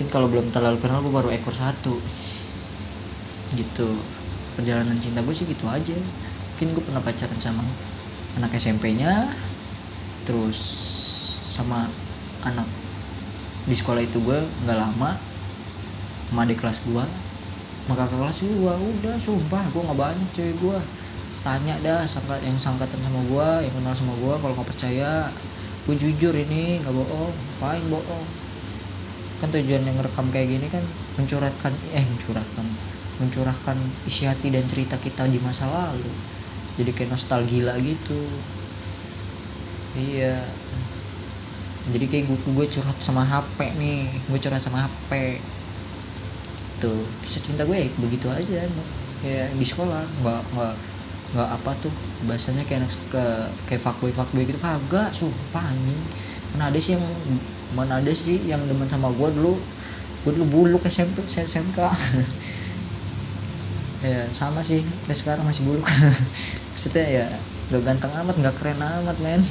mungkin 0.03 0.09
kalau 0.09 0.27
belum 0.27 0.51
terlalu 0.51 0.83
kenal 0.83 0.99
gue 0.99 1.13
baru 1.15 1.29
ekor 1.31 1.55
satu. 1.55 2.01
Gitu. 3.55 3.87
Perjalanan 4.59 4.99
cinta 4.99 5.23
gue 5.23 5.31
sih 5.31 5.47
gitu 5.47 5.63
aja. 5.69 5.95
Mungkin 5.95 6.75
gue 6.75 6.83
pernah 6.83 6.99
pacaran 6.99 7.39
sama 7.39 7.63
anak 8.37 8.57
SMP-nya 8.57 9.29
terus 10.25 10.59
sama 11.45 11.91
anak 12.41 12.65
di 13.63 13.75
sekolah 13.77 14.01
itu 14.03 14.19
gue 14.19 14.39
nggak 14.65 14.79
lama 14.79 15.15
sama 16.27 16.39
adik 16.43 16.59
kelas 16.59 16.81
gue 16.83 17.05
kakak 17.87 18.09
kelas 18.15 18.37
gue 18.41 18.73
udah 18.73 19.15
sumpah 19.19 19.63
gue 19.69 19.81
nggak 19.83 19.99
banyak 19.99 20.29
cewek 20.33 20.55
gue 20.59 20.77
tanya 21.43 21.75
dah 21.83 22.01
sangkat 22.07 22.39
yang 22.39 22.55
sangkatan 22.55 22.99
sama 23.03 23.19
gue 23.27 23.49
yang 23.67 23.73
kenal 23.75 23.93
sama 23.93 24.13
gue 24.15 24.33
kalau 24.39 24.53
nggak 24.55 24.69
percaya 24.71 25.27
gue 25.83 25.95
jujur 25.99 26.31
ini 26.31 26.79
nggak 26.79 26.95
bohong 26.95 27.35
ngapain 27.35 27.83
bohong? 27.91 28.27
Kan 29.43 29.51
tujuan 29.51 29.83
yang 29.83 29.99
ngerekam 29.99 30.31
kayak 30.31 30.47
gini 30.55 30.67
kan 30.71 30.87
mencurahkan 31.19 31.75
eh 31.91 32.07
mencurahkan 32.07 32.65
mencurahkan 33.19 33.77
isi 34.07 34.23
hati 34.23 34.47
dan 34.47 34.63
cerita 34.71 34.95
kita 34.95 35.27
di 35.27 35.43
masa 35.43 35.67
lalu 35.67 36.07
jadi 36.79 36.91
kayak 36.93 37.09
nostalgia 37.13 37.73
gitu. 37.77 38.21
Iya. 39.93 40.41
Jadi 41.83 42.05
kayak 42.07 42.25
gue 42.31 42.39
gue 42.49 42.65
curhat 42.73 42.97
sama 42.97 43.21
HP 43.27 43.59
nih. 43.77 44.09
Gue 44.25 44.39
curhat 44.41 44.63
sama 44.63 44.87
HP 44.87 45.37
tuh 46.81 47.07
kisah 47.23 47.39
cinta 47.39 47.63
gue 47.63 47.77
ya 47.79 47.87
begitu 47.95 48.27
aja 48.27 48.67
ya 49.23 49.45
di 49.53 49.65
sekolah. 49.65 50.03
Nggak 50.23 50.41
nggak 50.57 50.75
nggak 51.37 51.49
apa 51.61 51.71
tuh. 51.83 51.93
Bahasanya 52.25 52.63
kayak 52.65 52.87
anak 52.87 52.91
ke 53.13 53.23
kayak 53.69 53.81
fuckboy 53.85 54.11
fuckboy 54.15 54.43
gitu. 54.47 54.57
Kagak 54.57 55.13
sumpah 55.13 55.63
anjing. 55.69 56.01
Mana 56.55 56.69
ada 56.73 56.79
sih 56.81 56.97
yang 56.97 57.05
mana 57.73 58.01
ada 58.01 58.11
sih 58.13 58.41
yang 58.49 58.65
demen 58.65 58.89
sama 58.89 59.13
gue 59.13 59.29
dulu? 59.29 59.61
Gue 60.23 60.31
dulu 60.33 60.45
buluk 60.47 60.83
SMP 60.87 61.21
SMK 61.27 61.77
ya 64.03 64.27
sama 64.35 64.59
sih. 64.59 64.83
Sampai 64.83 65.15
sekarang 65.15 65.47
masih 65.47 65.63
buluk 65.63 65.87
maksudnya 66.75 67.05
ya 67.07 67.25
gak 67.71 67.83
ganteng 67.87 68.11
amat 68.11 68.35
gak 68.43 68.55
keren 68.59 68.83
amat 68.83 69.17
men. 69.23 69.41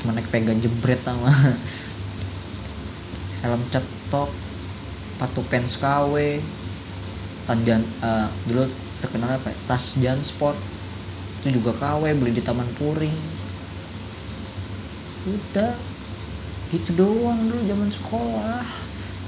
Cuma 0.00 0.16
naik 0.16 0.32
pegang 0.32 0.58
jebret 0.58 1.04
sama 1.04 1.28
helm 3.44 3.60
cetok 3.72 4.30
patu 5.20 5.40
pens 5.48 5.76
KW 5.76 6.40
tanjan 7.44 7.84
uh, 8.00 8.28
dulu 8.48 8.68
terkenal 9.00 9.36
apa 9.36 9.52
ya? 9.52 9.56
tas 9.68 9.96
Jan 9.96 10.20
Sport. 10.24 10.56
Itu 11.40 11.60
juga 11.60 11.76
KW 11.76 12.16
beli 12.16 12.36
di 12.36 12.42
Taman 12.44 12.68
Puring. 12.76 13.16
Udah. 15.28 15.76
Gitu 16.70 16.94
doang 16.94 17.50
dulu 17.50 17.60
zaman 17.66 17.90
sekolah. 17.90 18.62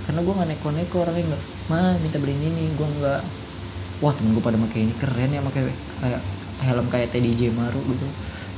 Karena 0.06 0.20
gue 0.22 0.34
gak 0.34 0.50
neko-neko 0.54 0.96
orangnya 1.02 1.34
nggak 1.34 1.42
mah 1.72 1.96
minta 1.98 2.18
beliin 2.20 2.52
ini. 2.52 2.70
Gue 2.76 2.86
nggak 2.86 3.22
wah 4.02 4.10
temen 4.10 4.34
gue 4.34 4.42
pada 4.42 4.58
pakai 4.58 4.90
ini 4.90 4.94
keren 4.98 5.30
ya 5.30 5.38
pakai 5.38 5.70
kayak 6.02 6.20
helm 6.58 6.86
kayak 6.90 7.14
TDJ 7.14 7.54
Maru 7.54 7.78
gitu. 7.86 8.06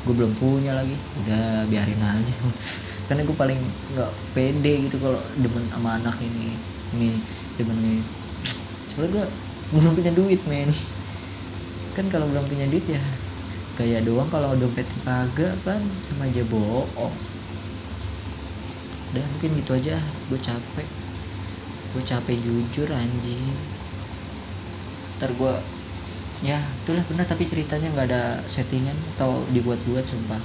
Gue 0.09 0.14
belum 0.16 0.33
punya 0.40 0.72
lagi. 0.72 0.96
Udah 1.24 1.68
biarin 1.68 2.00
aja. 2.00 2.35
Karena 3.09 3.28
gue 3.28 3.37
paling 3.37 3.61
nggak 3.92 4.11
pede 4.33 4.88
gitu 4.88 4.96
kalau 4.96 5.20
demen 5.37 5.68
sama 5.68 6.00
anak 6.00 6.16
ini. 6.24 6.57
Ini 6.96 7.11
demen 7.61 7.76
ini. 7.80 8.00
Soalnya 8.92 9.11
gue 9.12 9.24
belum 9.76 9.92
punya 9.92 10.12
duit 10.16 10.40
men. 10.48 10.72
Kan 11.92 12.09
kalau 12.09 12.24
belum 12.28 12.48
punya 12.48 12.64
duit 12.68 12.88
ya 12.88 13.04
gaya 13.76 14.00
doang. 14.00 14.33
Kalau 14.33 14.57
dompet 14.57 14.88
kagak 15.04 15.61
kan 15.64 15.85
sama 16.09 16.24
aja 16.24 16.40
bohong. 16.48 17.12
Udah 19.12 19.24
mungkin 19.37 19.61
gitu 19.61 19.76
aja. 19.76 20.00
Gue 20.33 20.40
capek. 20.40 20.88
Gue 21.92 22.02
capek 22.04 22.37
jujur 22.40 22.88
anjing 22.88 23.73
ntar 25.24 25.40
gue 25.40 25.54
ya 26.44 26.60
itulah 26.84 27.00
benar 27.08 27.24
tapi 27.24 27.48
ceritanya 27.48 27.88
nggak 27.96 28.06
ada 28.12 28.44
settingan 28.44 28.92
atau 29.16 29.40
dibuat-buat 29.56 30.04
sumpah. 30.04 30.37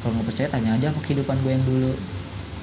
Kalau 0.00 0.16
nggak 0.16 0.32
percaya 0.32 0.48
tanya 0.48 0.80
aja 0.80 0.88
sama 0.88 1.04
kehidupan 1.04 1.36
gue 1.44 1.52
yang 1.52 1.66
dulu. 1.68 1.92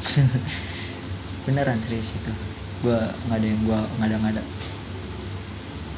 Beneran 1.45 1.77
serius 1.85 2.17
itu. 2.17 2.33
Gue 2.81 2.97
nggak 3.29 3.37
ada 3.37 3.45
yang 3.45 3.61
gue 3.61 3.79
nggak 4.01 4.07
ada 4.09 4.15
nggak 4.17 4.33
ada. 4.41 4.43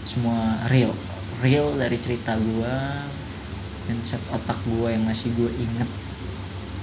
Semua 0.04 0.67
real. 0.67 0.91
Real 1.39 1.72
dari 1.80 1.96
cerita 1.96 2.36
gue 2.36 2.76
dan 3.88 3.98
set 4.04 4.20
otak 4.36 4.60
gue 4.67 4.91
yang 4.91 5.08
masih 5.08 5.32
gue 5.32 5.48
inget 5.56 5.88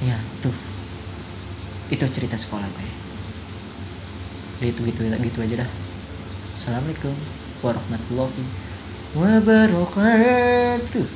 ya 0.00 0.18
tuh 0.40 0.56
itu 1.92 2.00
cerita 2.16 2.40
sekolah 2.40 2.64
gue. 2.64 2.88
Itu 4.72 4.88
gitu 4.88 5.04
gitu 5.04 5.38
aja 5.44 5.68
dah. 5.68 5.70
Assalamualaikum 6.56 7.12
warahmatullahi 7.62 8.44
wabarakatuh 9.14 11.06